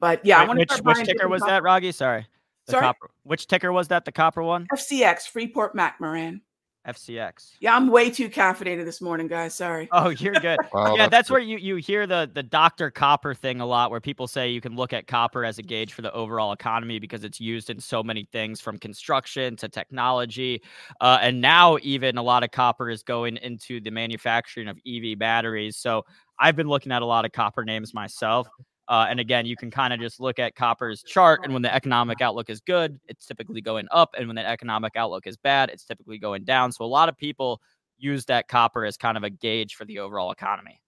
[0.00, 1.94] But yeah, Wait, I want which, to which ticker was that, Raghee?
[1.94, 2.26] Sorry.
[2.66, 2.82] The Sorry?
[2.82, 3.10] Copper.
[3.22, 4.04] Which ticker was that?
[4.04, 4.66] The copper one?
[4.72, 6.40] FCX, Freeport McMoRan.
[6.88, 7.52] FCX.
[7.60, 9.54] Yeah, I'm way too caffeinated this morning, guys.
[9.54, 9.88] Sorry.
[9.92, 10.58] Oh, you're good.
[10.72, 11.34] Well, yeah, that's good.
[11.34, 12.90] where you you hear the the Dr.
[12.90, 15.92] Copper thing a lot, where people say you can look at copper as a gauge
[15.92, 20.62] for the overall economy because it's used in so many things from construction to technology,
[21.00, 25.18] uh, and now even a lot of copper is going into the manufacturing of EV
[25.18, 25.76] batteries.
[25.76, 26.04] So
[26.38, 28.48] I've been looking at a lot of copper names myself.
[28.88, 31.72] Uh, and again, you can kind of just look at copper's chart, and when the
[31.74, 35.68] economic outlook is good, it's typically going up, and when the economic outlook is bad,
[35.68, 36.72] it's typically going down.
[36.72, 37.60] So a lot of people
[37.98, 40.80] use that copper as kind of a gauge for the overall economy.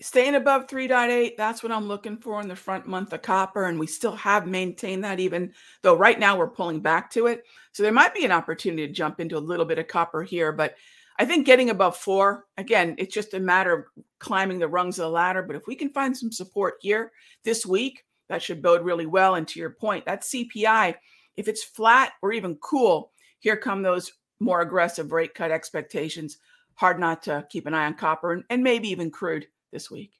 [0.00, 3.66] Staying above 3.8, that's what I'm looking for in the front month of copper.
[3.66, 5.52] And we still have maintained that, even
[5.82, 7.44] though right now we're pulling back to it.
[7.72, 10.52] So there might be an opportunity to jump into a little bit of copper here.
[10.52, 10.74] But
[11.18, 13.84] I think getting above four, again, it's just a matter of
[14.18, 15.42] climbing the rungs of the ladder.
[15.42, 17.12] But if we can find some support here
[17.44, 19.34] this week, that should bode really well.
[19.34, 20.94] And to your point, that CPI,
[21.36, 26.38] if it's flat or even cool, here come those more aggressive rate cut expectations.
[26.74, 30.12] Hard not to keep an eye on copper and, and maybe even crude this week.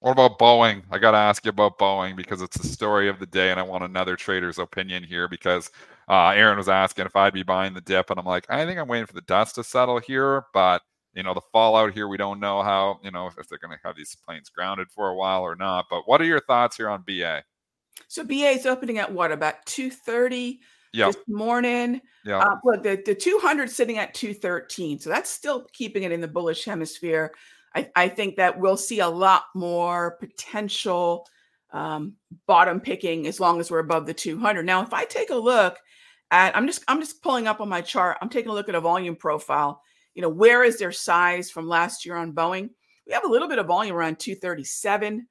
[0.00, 0.82] What about Boeing?
[0.90, 3.58] I got to ask you about Boeing because it's the story of the day, and
[3.58, 5.70] I want another trader's opinion here because
[6.08, 8.78] uh, Aaron was asking if I'd be buying the dip, and I'm like, I think
[8.78, 10.82] I'm waiting for the dust to settle here, but
[11.14, 13.80] you know the fallout here, we don't know how you know if, they're going to
[13.84, 15.86] have these planes grounded for a while or not.
[15.90, 17.42] But what are your thoughts here on BA?
[18.08, 20.60] So BA is opening at what about 230
[20.92, 22.00] Yeah, this morning?
[22.24, 22.38] yeah.
[22.38, 25.00] Uh, look, the, the 200 sitting at 213.
[25.00, 27.32] So that's still keeping it in the bullish hemisphere.
[27.74, 31.26] I, I think that we'll see a lot more potential
[31.72, 32.14] um,
[32.46, 34.64] bottom picking as long as we're above the 200.
[34.64, 35.78] Now, if I take a look
[36.30, 38.18] at, I'm just I'm just pulling up on my chart.
[38.20, 39.80] I'm taking a look at a volume profile.
[40.14, 42.70] You know, where is their size from last year on Boeing?
[43.06, 45.26] We have a little bit of volume around 237,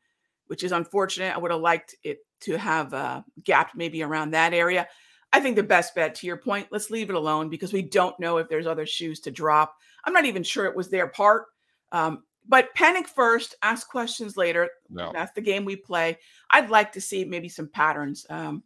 [0.48, 1.36] which is unfortunate.
[1.36, 4.88] I would have liked it to have uh, gapped maybe around that area.
[5.34, 8.18] I think the best bet, to your point, let's leave it alone because we don't
[8.20, 9.76] know if there's other shoes to drop.
[10.06, 11.48] I'm not even sure it was their part.
[11.92, 14.70] Um, but panic first, ask questions later.
[14.90, 15.12] No.
[15.12, 16.20] That's the game we play.
[16.52, 18.64] I'd like to see maybe some patterns, um,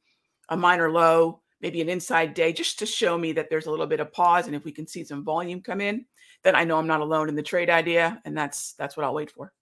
[0.49, 3.87] a minor low, maybe an inside day, just to show me that there's a little
[3.87, 4.47] bit of pause.
[4.47, 6.05] And if we can see some volume come in,
[6.43, 9.13] then I know I'm not alone in the trade idea, and that's that's what I'll
[9.13, 9.53] wait for.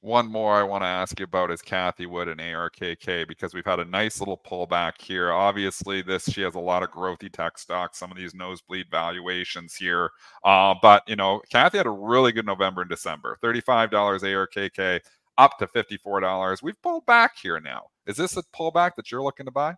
[0.00, 3.64] One more I want to ask you about is Cathie Wood and ARKK because we've
[3.64, 5.32] had a nice little pullback here.
[5.32, 9.74] Obviously, this she has a lot of growthy tech stocks, some of these nosebleed valuations
[9.74, 10.10] here.
[10.44, 13.38] Uh, but you know, Cathie had a really good November and December.
[13.42, 15.00] $35 ARKK
[15.38, 16.62] up to $54.
[16.62, 17.86] We've pulled back here now.
[18.06, 19.74] Is this a pullback that you're looking to buy?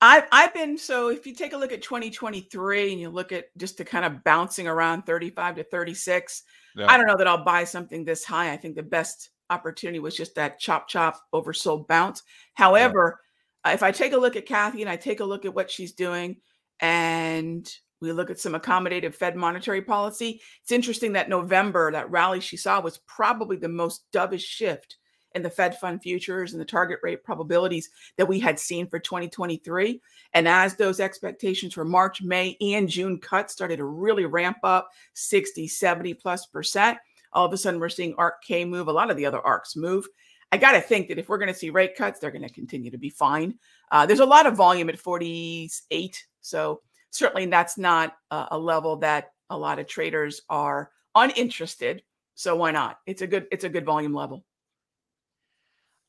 [0.00, 3.46] I've I've been so if you take a look at 2023 and you look at
[3.56, 6.42] just to kind of bouncing around 35 to 36,
[6.76, 6.86] Yeah.
[6.88, 8.52] I don't know that I'll buy something this high.
[8.52, 12.22] I think the best opportunity was just that chop chop oversold bounce.
[12.54, 13.20] However,
[13.64, 15.70] uh, if I take a look at Cathie and I take a look at what
[15.70, 16.36] she's doing
[16.80, 17.66] and
[18.02, 22.58] we look at some accommodative Fed monetary policy, it's interesting that November, that rally she
[22.58, 24.98] saw was probably the most dovish shift
[25.36, 28.98] in the Fed fund futures and the target rate probabilities that we had seen for
[28.98, 30.00] 2023.
[30.32, 34.88] And as those expectations for March, May, and June cuts started to really ramp up
[35.12, 36.98] 60, 70 plus percent,
[37.32, 40.08] all of a sudden we're seeing ARKK move, a lot of the other ARKs move.
[40.52, 42.52] I got to think that if we're going to see rate cuts, they're going to
[42.52, 43.58] continue to be fine.
[43.90, 46.26] Uh, there's a lot of volume at 48.
[46.40, 46.80] So
[47.10, 52.02] certainly that's not a, a level that a lot of traders are uninterested.
[52.36, 53.00] So why not?
[53.06, 54.44] It's a good, it's a good volume level.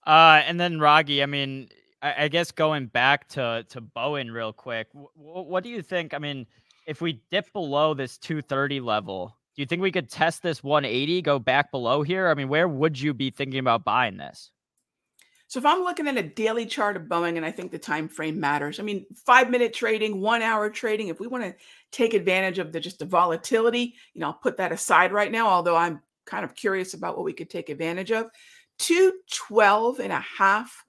[0.08, 1.68] Uh, and then Raghee, I mean,
[2.01, 6.14] I, I guess going back to to Boeing real quick, w- what do you think?
[6.14, 6.47] I mean,
[6.88, 11.22] if we dip below this 230 level, do you think we could test this 180,
[11.24, 12.30] go back below here?
[12.30, 14.51] I mean, where would you be thinking about buying this?
[15.49, 18.08] So if I'm looking at a daily chart of Boeing, and I think the time
[18.08, 18.80] frame matters.
[18.80, 21.10] I mean, five minute trading, one hour trading.
[21.10, 21.55] If we want to
[21.91, 25.47] take advantage of the just the volatility, you know, I'll put that aside right now.
[25.47, 28.30] Although I'm kind of curious about what we could take advantage of.
[28.80, 30.86] 212 and a half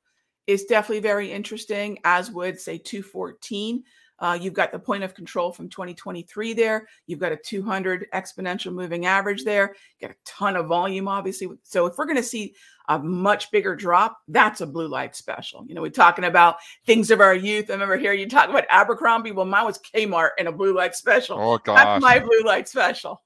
[0.46, 3.84] is definitely very interesting, as would say 214.
[4.20, 6.88] Uh, you've got the point of control from 2023 there.
[7.06, 9.76] You've got a 200 exponential moving average there.
[9.98, 11.48] You got a ton of volume, obviously.
[11.62, 12.54] So if we're going to see
[12.88, 15.64] a much bigger drop, that's a blue light special.
[15.68, 17.70] You know, we're talking about things of our youth.
[17.70, 19.30] I remember hearing you talk about Abercrombie.
[19.30, 21.38] Well, mine was Kmart and a blue light special.
[21.38, 21.76] Oh gosh.
[21.76, 23.22] That's my blue light special.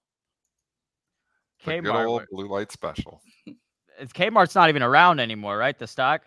[1.64, 3.22] The good old blue light special.
[4.06, 5.78] Kmart's not even around anymore, right?
[5.78, 6.22] The stock.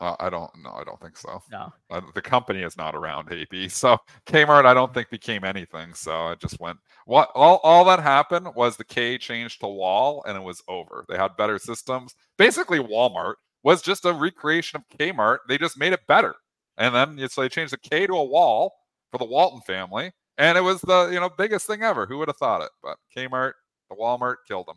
[0.00, 0.70] Uh, I don't know.
[0.70, 1.42] I don't think so.
[1.50, 1.72] No.
[1.90, 3.68] Uh, the company is not around, AB.
[3.68, 5.92] So Kmart, I don't think became anything.
[5.94, 6.78] So it just went.
[7.06, 11.04] What all all that happened was the K changed to Wall, and it was over.
[11.08, 12.14] They had better systems.
[12.36, 13.34] Basically, Walmart
[13.64, 15.38] was just a recreation of Kmart.
[15.48, 16.34] They just made it better,
[16.76, 18.72] and then so they changed the K to a Wall
[19.10, 22.06] for the Walton family, and it was the you know biggest thing ever.
[22.06, 22.70] Who would have thought it?
[22.82, 23.52] But Kmart,
[23.90, 24.76] the Walmart killed them.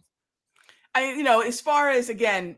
[0.94, 2.58] I, you know, as far as again,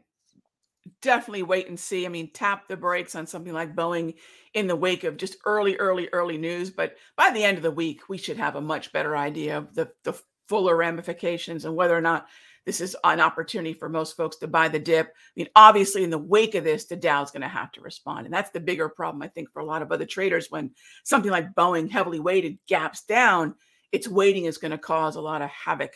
[1.02, 2.06] definitely wait and see.
[2.06, 4.16] I mean, tap the brakes on something like Boeing
[4.54, 6.70] in the wake of just early, early, early news.
[6.70, 9.74] But by the end of the week, we should have a much better idea of
[9.74, 12.28] the, the fuller ramifications and whether or not
[12.66, 15.08] this is an opportunity for most folks to buy the dip.
[15.08, 18.26] I mean, obviously, in the wake of this, the Dow's going to have to respond.
[18.26, 20.72] And that's the bigger problem, I think, for a lot of other traders when
[21.04, 23.56] something like Boeing, heavily weighted, gaps down,
[23.92, 25.92] its weighting is going to cause a lot of havoc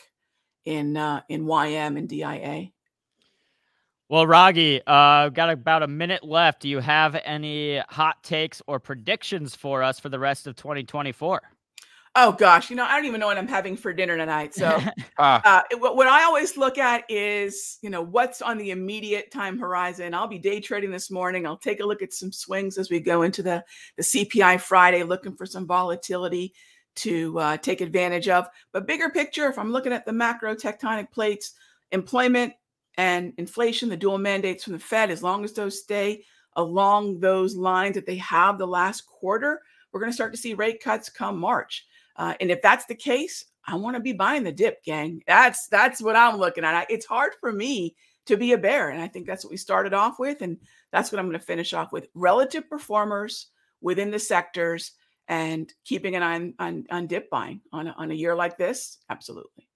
[0.64, 2.70] in uh, in YM and DIA.
[4.10, 6.62] Well, Raghee, uh, got about a minute left.
[6.62, 11.42] Do you have any hot takes or predictions for us for the rest of 2024?
[12.14, 14.54] Oh gosh, you know I don't even know what I'm having for dinner tonight.
[14.54, 14.80] So,
[15.18, 18.70] Ah, uh, it- what what I always look at is you know what's on the
[18.70, 20.14] immediate time horizon.
[20.14, 21.46] I'll be day trading this morning.
[21.46, 23.62] I'll take a look at some swings as we go into the
[23.96, 26.54] the CPI Friday, looking for some volatility
[26.98, 28.48] to uh, take advantage of.
[28.72, 31.54] But bigger picture, if I'm looking at the macro tectonic plates,
[31.92, 32.52] employment
[32.96, 36.24] and inflation, the dual mandates from the Fed, as long as those stay
[36.56, 40.54] along those lines that they have the last quarter, we're going to start to see
[40.54, 41.86] rate cuts come March.
[42.16, 45.22] Uh, and if that's the case, I want to be buying the dip, gang.
[45.26, 46.74] That's that's what I'm looking at.
[46.74, 47.94] I, it's hard for me
[48.26, 50.58] to be a bear, and I think that's what we started off with, and
[50.90, 53.48] that's what I'm going to finish off with: relative performers
[53.80, 54.92] within the sectors,
[55.28, 58.58] and keeping an eye on on, on dip buying on a, on a year like
[58.58, 58.98] this.
[59.10, 59.68] Absolutely.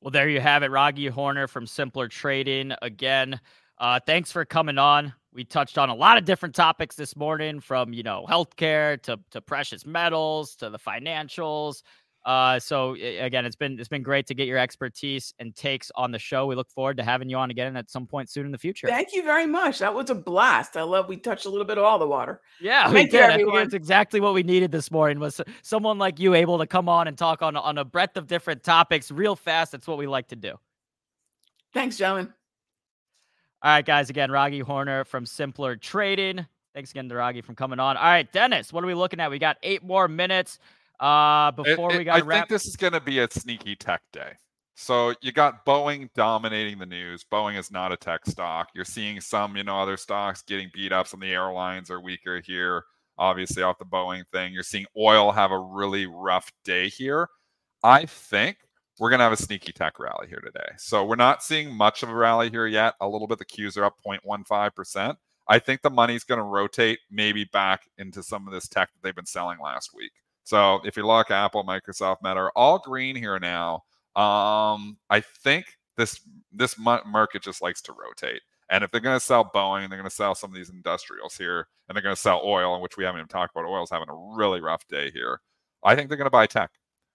[0.00, 0.70] Well, there you have it.
[0.70, 2.72] Raghee Horner from Simpler Trading.
[2.82, 3.40] Again,
[3.78, 5.12] uh, thanks for coming on.
[5.32, 9.18] We touched on a lot of different topics this morning from, you know, healthcare to,
[9.30, 11.82] to precious metals to the financials.
[12.24, 16.12] Uh, so again, it's been it's been great to get your expertise and takes on
[16.12, 16.46] the show.
[16.46, 18.86] We look forward to having you on again at some point soon in the future.
[18.86, 19.80] Thank you very much.
[19.80, 20.76] That was a blast.
[20.76, 22.40] I love we touched a little bit of all the water.
[22.60, 23.24] Yeah, we Thank you, did.
[23.24, 23.62] I think everyone.
[23.62, 27.08] it's exactly what we needed this morning was someone like you able to come on
[27.08, 29.72] and talk on on a breadth of different topics real fast.
[29.72, 30.54] That's what we like to do.
[31.74, 32.32] Thanks, gentlemen.
[33.62, 34.10] All right, guys.
[34.10, 36.46] Again, Raghee Horner from Simpler Trading.
[36.72, 37.96] Thanks again to Raghee for coming on.
[37.96, 39.30] All right, Dennis, what are we looking at?
[39.30, 40.58] We got eight more minutes
[41.02, 42.38] uh, before it- we got I wrap.
[42.38, 44.32] think this is going to be a sneaky tech day.
[44.74, 47.24] So you got Boeing dominating the news.
[47.30, 48.68] Boeing is not a tech stock.
[48.74, 51.06] You're seeing some, you know, other stocks getting beat up.
[51.06, 52.84] Some of the airlines are weaker here,
[53.18, 54.52] obviously off the Boeing thing.
[54.54, 57.28] You're seeing oil have a really rough day here.
[57.84, 58.56] I think
[58.98, 60.70] we're going to have a sneaky tech rally here today.
[60.78, 62.94] So we're not seeing much of a rally here yet.
[63.00, 63.38] A little bit.
[63.38, 65.16] The Qs are up 0.15%.
[65.48, 69.02] I think the money's going to rotate maybe back into some of this tech that
[69.02, 70.12] they've been selling last week.
[70.44, 73.84] So if you look, Apple, Microsoft, Meta are all green here now.
[74.16, 75.66] Um, I think
[75.96, 76.20] this
[76.52, 78.42] this market just likes to rotate.
[78.68, 81.36] And if they're going to sell Boeing, they're going to sell some of these industrials
[81.36, 83.68] here, and they're going to sell oil, which we haven't even talked about.
[83.68, 85.40] Oil's having a really rough day here.
[85.84, 86.70] I think they're going to buy tech.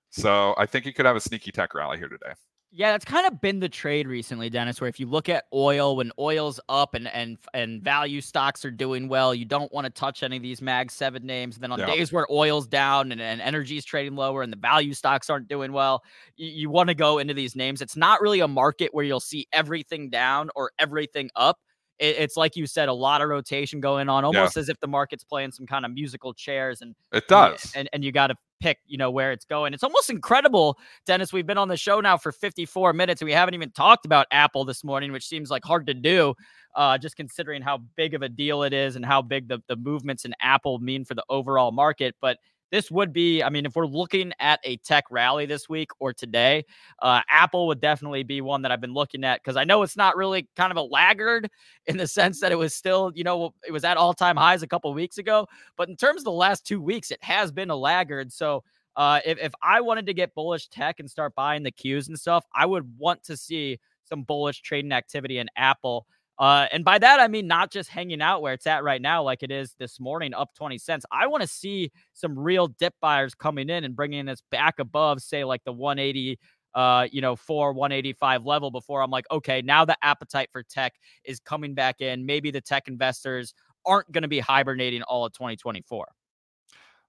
[0.10, 2.34] So I think you could have a sneaky tech rally here today.
[2.70, 4.82] Yeah, that's kind of been the trade recently, Dennis.
[4.82, 8.72] Where if you look at oil, when oil's up and and and value stocks are
[8.72, 11.56] doing well, you don't want to touch any of these Mag Seven names.
[11.56, 11.86] And then on Yeah.
[11.88, 15.72] days where oil's down and, and energy's trading lower and the value stocks aren't doing
[15.72, 16.04] well,
[16.36, 17.82] you, you want to go into these names.
[17.82, 21.58] It's not really a market where you'll see everything down or everything up.
[22.00, 24.88] It, it's like you said, a lot of rotation going on, almost as if the
[24.88, 27.72] market's playing some kind of musical chairs and It and- does.
[27.76, 29.74] and and you got to pick, you know, where it's going.
[29.74, 31.32] It's almost incredible, Dennis.
[31.34, 34.28] We've been on the show now for 54 minutes, and we haven't even talked about
[34.32, 36.34] Apple this morning, which seems like hard to do,
[36.76, 39.76] uh, just considering how big of a deal it is and how big the the
[39.76, 42.16] movements in Apple mean for the overall market.
[42.22, 42.38] But
[42.72, 46.14] this would be, I mean, if we're looking at a tech rally this week or
[46.14, 46.66] today,
[47.02, 49.98] uh, Apple would definitely be one that I've been looking at because I know it's
[49.98, 51.50] not really kind of a laggard
[51.86, 54.64] in the sense that it was still, you know, it was at all time highs
[54.64, 55.48] a couple weeks ago.
[55.76, 58.32] But in terms of the last two weeks, it has been a laggard.
[58.32, 58.64] So
[58.96, 62.20] uh, if, if I wanted to get bullish tech and start buying the Qs and
[62.20, 66.08] stuff, I would want to see some bullish trading activity in Apple.
[66.40, 69.24] Uh, and by that, I mean not just hanging out where it's at right now,
[69.24, 71.06] like it is this morning, up 20 cents.
[71.12, 75.22] I want to see some real dip buyers coming in and bringing this back above,
[75.22, 76.38] say, like the 180,
[76.76, 80.94] uh, you know, 4 185 level before I'm like, okay, now the appetite for tech
[81.24, 82.26] is coming back in.
[82.26, 83.54] Maybe the tech investors
[83.86, 86.08] aren't going to be hibernating all of 2024.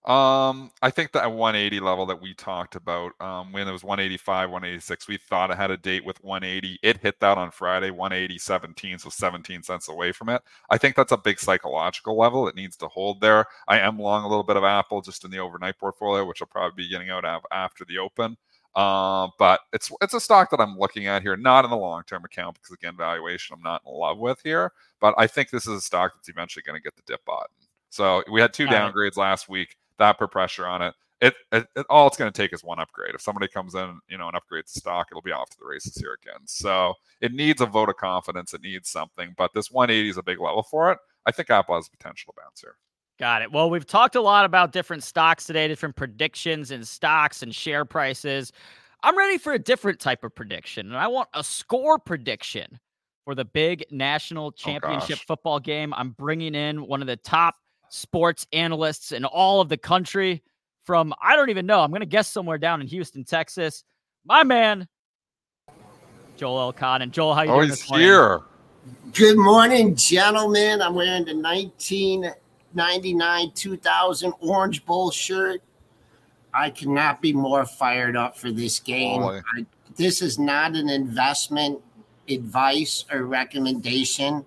[0.04, 4.48] Um, I think that 180 level that we talked about, um, when it was 185,
[4.50, 6.78] 186, we thought it had a date with 180.
[6.82, 10.40] It hit that on Friday, 180, 17, so 17 cents away from it.
[10.70, 12.48] I think that's a big psychological level.
[12.48, 13.44] It needs to hold there.
[13.66, 16.48] I am long a little bit of Apple just in the overnight portfolio, which I'll
[16.48, 18.36] probably be getting out of after the open.
[18.74, 22.02] Uh, but it's it's a stock that I'm looking at here, not in the long
[22.04, 24.72] term account because again, valuation I'm not in love with here.
[25.00, 27.48] But I think this is a stock that's eventually going to get the dip button.
[27.90, 30.94] So we had two downgrades last week that put pressure on it.
[31.20, 33.14] It, it, it all it's going to take is one upgrade.
[33.14, 35.66] If somebody comes in, you know, and upgrades the stock, it'll be off to the
[35.66, 36.40] races here again.
[36.46, 38.54] So it needs a vote of confidence.
[38.54, 40.98] It needs something, but this 180 is a big level for it.
[41.26, 42.76] I think Apple has potential to bounce here.
[43.18, 43.50] Got it.
[43.50, 47.84] Well, we've talked a lot about different stocks today, different predictions and stocks and share
[47.84, 48.52] prices.
[49.02, 52.78] I'm ready for a different type of prediction, and I want a score prediction
[53.24, 55.92] for the big national oh, championship oh football game.
[55.94, 57.56] I'm bringing in one of the top
[57.90, 60.42] sports analysts in all of the country
[60.84, 63.84] from, I don't even know, I'm going to guess somewhere down in Houston, Texas.
[64.24, 64.86] My man,
[66.36, 67.10] Joel Elconin.
[67.10, 67.70] Joel, how are you oh, doing?
[67.70, 68.42] he's here.
[69.12, 70.80] Good morning, gentlemen.
[70.80, 75.60] I'm wearing the 1999 2000 Orange Bowl shirt.
[76.54, 79.20] I cannot be more fired up for this game.
[79.22, 79.66] I,
[79.96, 81.80] this is not an investment
[82.28, 84.46] advice or recommendation.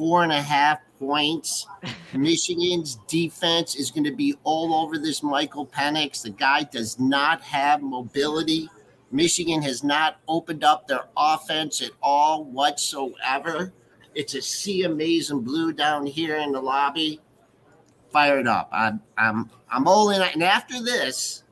[0.00, 1.66] Four and a half points.
[2.14, 6.22] Michigan's defense is going to be all over this Michael Penix.
[6.22, 8.70] The guy does not have mobility.
[9.12, 13.74] Michigan has not opened up their offense at all whatsoever.
[14.14, 17.20] It's a sea of maize and blue down here in the lobby.
[18.10, 18.70] Fired up.
[18.72, 20.22] I'm I'm I'm all in.
[20.22, 21.42] And after this,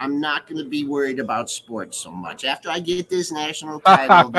[0.00, 2.46] I'm not going to be worried about sports so much.
[2.46, 4.32] After I get this national title,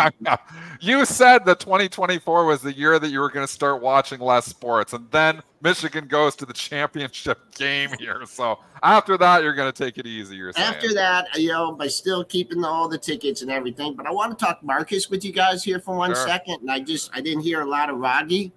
[0.80, 4.46] you said that 2024 was the year that you were going to start watching less
[4.48, 8.26] sports, and then Michigan goes to the championship game here.
[8.26, 10.36] So after that, you're going to take it easy.
[10.36, 10.68] You're saying.
[10.68, 13.94] after that, you know, by still keeping all the tickets and everything.
[13.94, 16.28] But I want to talk Marcus with you guys here for one sure.
[16.28, 18.52] second, and I just I didn't hear a lot of Raghee.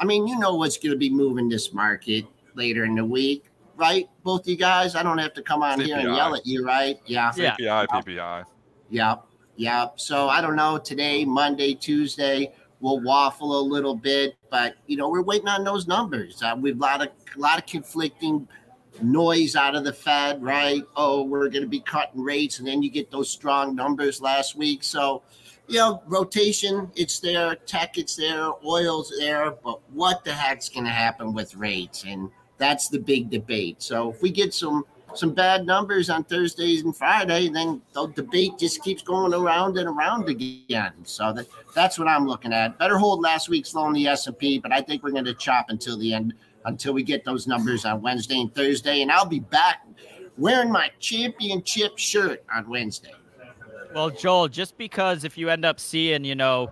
[0.00, 2.24] I mean, you know what's going to be moving this market
[2.54, 3.51] later in the week
[3.82, 4.08] right?
[4.22, 4.94] Both you guys.
[4.94, 5.86] I don't have to come on CPI.
[5.86, 7.00] here and yell at you, right?
[7.04, 7.32] Yeah.
[7.32, 7.86] CPI, yeah.
[7.86, 8.44] PPI.
[8.90, 9.24] Yep.
[9.56, 10.00] Yep.
[10.00, 10.78] So I don't know.
[10.78, 15.88] Today, Monday, Tuesday, we'll waffle a little bit, but you know, we're waiting on those
[15.88, 16.40] numbers.
[16.42, 18.46] Uh, we've a lot of a lot of conflicting
[19.02, 20.84] noise out of the Fed, right?
[20.94, 24.54] Oh, we're going to be cutting rates, and then you get those strong numbers last
[24.54, 24.84] week.
[24.84, 25.22] So,
[25.66, 30.84] you know, rotation, it's there, tech, it's there, oil's there, but what the heck's going
[30.84, 32.04] to happen with rates?
[32.06, 32.30] And
[32.62, 33.82] that's the big debate.
[33.82, 34.84] So if we get some
[35.14, 39.86] some bad numbers on Thursdays and Friday, then the debate just keeps going around and
[39.86, 40.92] around again.
[41.02, 42.78] So that that's what I'm looking at.
[42.78, 45.24] Better hold last week's low in the S and P, but I think we're going
[45.26, 46.34] to chop until the end
[46.64, 49.84] until we get those numbers on Wednesday and Thursday, and I'll be back
[50.38, 53.14] wearing my championship shirt on Wednesday.
[53.92, 56.70] Well, Joel, just because if you end up seeing, you know,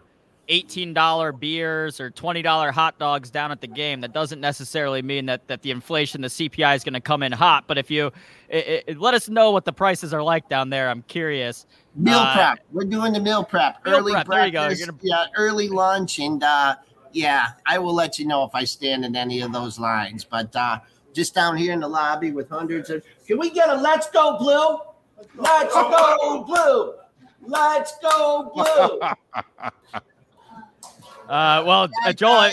[0.51, 5.47] $18 beers or $20 hot dogs down at the game, that doesn't necessarily mean that,
[5.47, 7.65] that the inflation, the CPI is going to come in hot.
[7.67, 8.11] But if you
[8.49, 11.67] it, it, let us know what the prices are like down there, I'm curious.
[11.95, 12.59] Meal uh, prep.
[12.73, 13.85] We're doing the meal prep.
[13.85, 14.27] Meal early prep.
[14.27, 14.87] breakfast.
[14.87, 14.99] Gonna...
[15.01, 16.19] Yeah, early lunch.
[16.19, 16.77] And uh,
[17.13, 20.25] yeah, I will let you know if I stand in any of those lines.
[20.25, 20.81] But uh,
[21.13, 23.05] just down here in the lobby with hundreds of.
[23.27, 24.79] Can we get a let's go blue?
[25.37, 26.95] Let's go blue.
[27.43, 29.71] Let's go blue.
[31.31, 32.51] Uh, well, uh, Joel,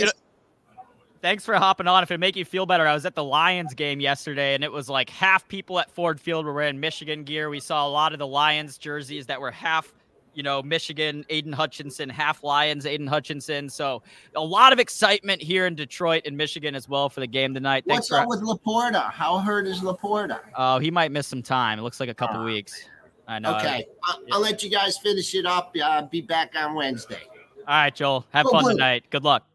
[1.21, 2.03] thanks for hopping on.
[2.03, 4.71] If it make you feel better, I was at the Lions game yesterday, and it
[4.71, 7.49] was like half people at Ford Field were wearing Michigan gear.
[7.49, 9.91] We saw a lot of the Lions jerseys that were half,
[10.35, 13.67] you know, Michigan, Aidan Hutchinson, half Lions, Aidan Hutchinson.
[13.67, 14.03] So
[14.35, 17.83] a lot of excitement here in Detroit and Michigan as well for the game tonight.
[17.87, 19.11] Thanks What's for, up with LaPorta?
[19.11, 20.39] How hurt is LaPorta?
[20.55, 21.79] Oh, he might miss some time.
[21.79, 22.87] It looks like a couple uh, weeks.
[23.27, 23.57] I know.
[23.57, 25.75] Okay, I'll, I'll, let you guys finish it up.
[25.83, 27.23] Uh, be back on Wednesday.
[27.67, 28.25] All right, Joel.
[28.31, 29.03] Have fun tonight.
[29.09, 29.45] Good luck.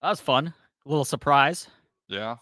[0.00, 0.54] That was fun.
[0.86, 1.66] A little surprise.
[2.06, 2.36] Yeah.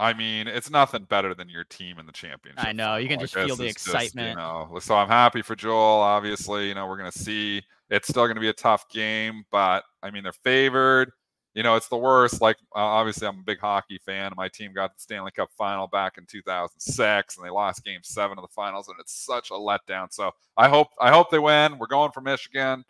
[0.00, 2.64] I mean, it's nothing better than your team in the championship.
[2.64, 2.96] I know.
[2.96, 4.36] You can like, just feel the excitement.
[4.36, 6.00] Just, you know, so I'm happy for Joel.
[6.00, 7.62] Obviously, you know, we're going to see.
[7.88, 11.12] It's still going to be a tough game, but I mean, they're favored.
[11.54, 12.40] You know, it's the worst.
[12.40, 14.32] Like, uh, obviously, I'm a big hockey fan.
[14.36, 18.38] My team got the Stanley Cup final back in 2006, and they lost Game Seven
[18.38, 20.12] of the finals, and it's such a letdown.
[20.12, 21.78] So I hope I hope they win.
[21.78, 22.84] We're going for Michigan.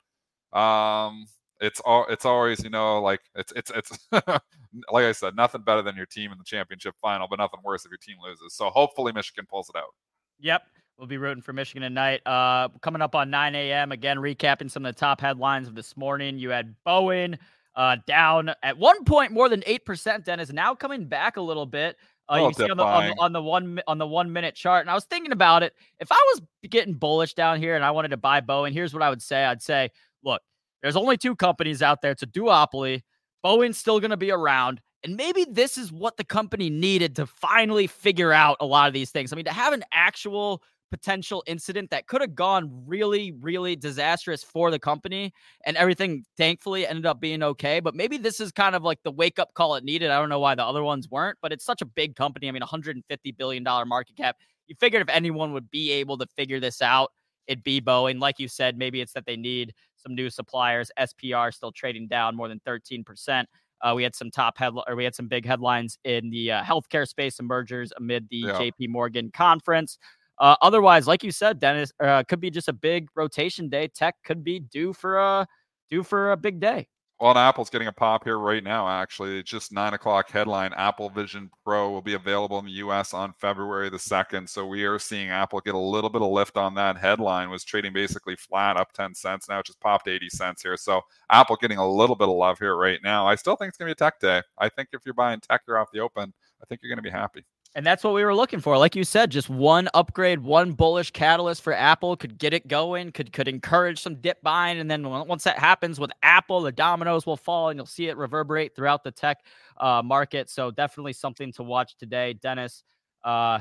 [0.52, 1.26] Um,
[1.60, 5.82] it's all it's always you know like it's it's it's like I said, nothing better
[5.82, 8.54] than your team in the championship final, but nothing worse if your team loses.
[8.54, 9.94] So hopefully Michigan pulls it out.
[10.40, 10.62] Yep.
[10.98, 12.26] We'll be rooting for Michigan tonight.
[12.26, 13.92] Uh, coming up on 9 a.m.
[13.92, 16.38] Again, recapping some of the top headlines of this morning.
[16.38, 17.38] You had Boeing
[17.76, 20.04] uh, down at one point more than 8%.
[20.04, 21.96] Then Dennis now coming back a little bit.
[22.28, 24.82] Uh, you see on the, on the, on the one on the one minute chart,
[24.82, 25.72] and I was thinking about it.
[25.98, 29.02] If I was getting bullish down here and I wanted to buy Boeing, here's what
[29.02, 29.90] I would say: I'd say,
[30.22, 30.42] look,
[30.82, 32.12] there's only two companies out there.
[32.12, 33.02] It's a duopoly.
[33.44, 34.80] Boeing's still going to be around.
[35.04, 38.94] And maybe this is what the company needed to finally figure out a lot of
[38.94, 39.32] these things.
[39.32, 44.42] I mean, to have an actual potential incident that could have gone really, really disastrous
[44.42, 45.32] for the company,
[45.66, 47.80] and everything thankfully ended up being okay.
[47.80, 50.10] But maybe this is kind of like the wake up call it needed.
[50.10, 52.48] I don't know why the other ones weren't, but it's such a big company.
[52.48, 54.36] I mean, 150 billion dollar market cap.
[54.66, 57.10] You figured if anyone would be able to figure this out,
[57.46, 58.20] it'd be Boeing.
[58.20, 59.74] Like you said, maybe it's that they need
[60.08, 60.90] some new suppliers.
[60.98, 63.48] SPR still trading down more than 13 percent.
[63.80, 66.62] Uh, we had some top head or we had some big headlines in the uh,
[66.64, 68.52] healthcare space and mergers amid the yeah.
[68.52, 69.98] JP Morgan conference.
[70.38, 73.88] Uh, otherwise, like you said, Dennis, uh, could be just a big rotation day.
[73.88, 75.46] Tech could be due for a
[75.90, 76.88] due for a big day.
[77.20, 79.40] Well, Apple's getting a pop here right now, actually.
[79.40, 80.72] It's just nine o'clock headline.
[80.74, 84.48] Apple Vision Pro will be available in the US on February the 2nd.
[84.48, 87.64] So we are seeing Apple get a little bit of lift on that headline, was
[87.64, 89.48] trading basically flat up 10 cents.
[89.48, 90.76] Now it just popped 80 cents here.
[90.76, 93.26] So Apple getting a little bit of love here right now.
[93.26, 94.40] I still think it's going to be a tech day.
[94.56, 97.02] I think if you're buying tech here off the open, I think you're going to
[97.02, 97.44] be happy.
[97.78, 98.76] And that's what we were looking for.
[98.76, 103.12] Like you said, just one upgrade, one bullish catalyst for Apple could get it going,
[103.12, 107.24] could could encourage some dip buying, and then once that happens with Apple, the dominoes
[107.24, 109.44] will fall, and you'll see it reverberate throughout the tech
[109.76, 110.50] uh, market.
[110.50, 112.82] So definitely something to watch today, Dennis.
[113.22, 113.60] Uh,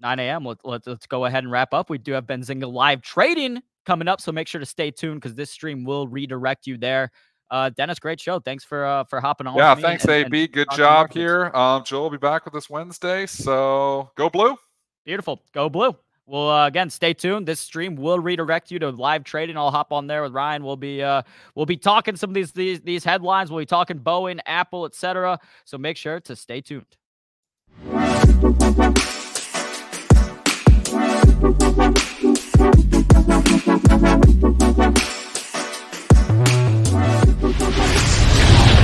[0.00, 0.44] 9 a.m.
[0.44, 1.88] Let, let, let's go ahead and wrap up.
[1.88, 5.36] We do have Benzinga live trading coming up, so make sure to stay tuned because
[5.36, 7.12] this stream will redirect you there.
[7.52, 8.40] Uh, Dennis, great show.
[8.40, 9.56] Thanks for uh, for hopping on.
[9.56, 10.44] Yeah, thanks, AB.
[10.44, 11.50] And Good job here.
[11.54, 13.26] Um, Joel will be back with us Wednesday.
[13.26, 14.56] So go blue.
[15.04, 15.42] Beautiful.
[15.52, 15.94] Go blue.
[16.24, 17.46] Well, uh, again, stay tuned.
[17.46, 19.58] This stream will redirect you to live trading.
[19.58, 20.64] I'll hop on there with Ryan.
[20.64, 21.22] We'll be uh,
[21.54, 23.50] we'll be talking some of these these these headlines.
[23.50, 25.38] We'll be talking Boeing, Apple, etc.
[25.66, 26.86] So make sure to stay tuned.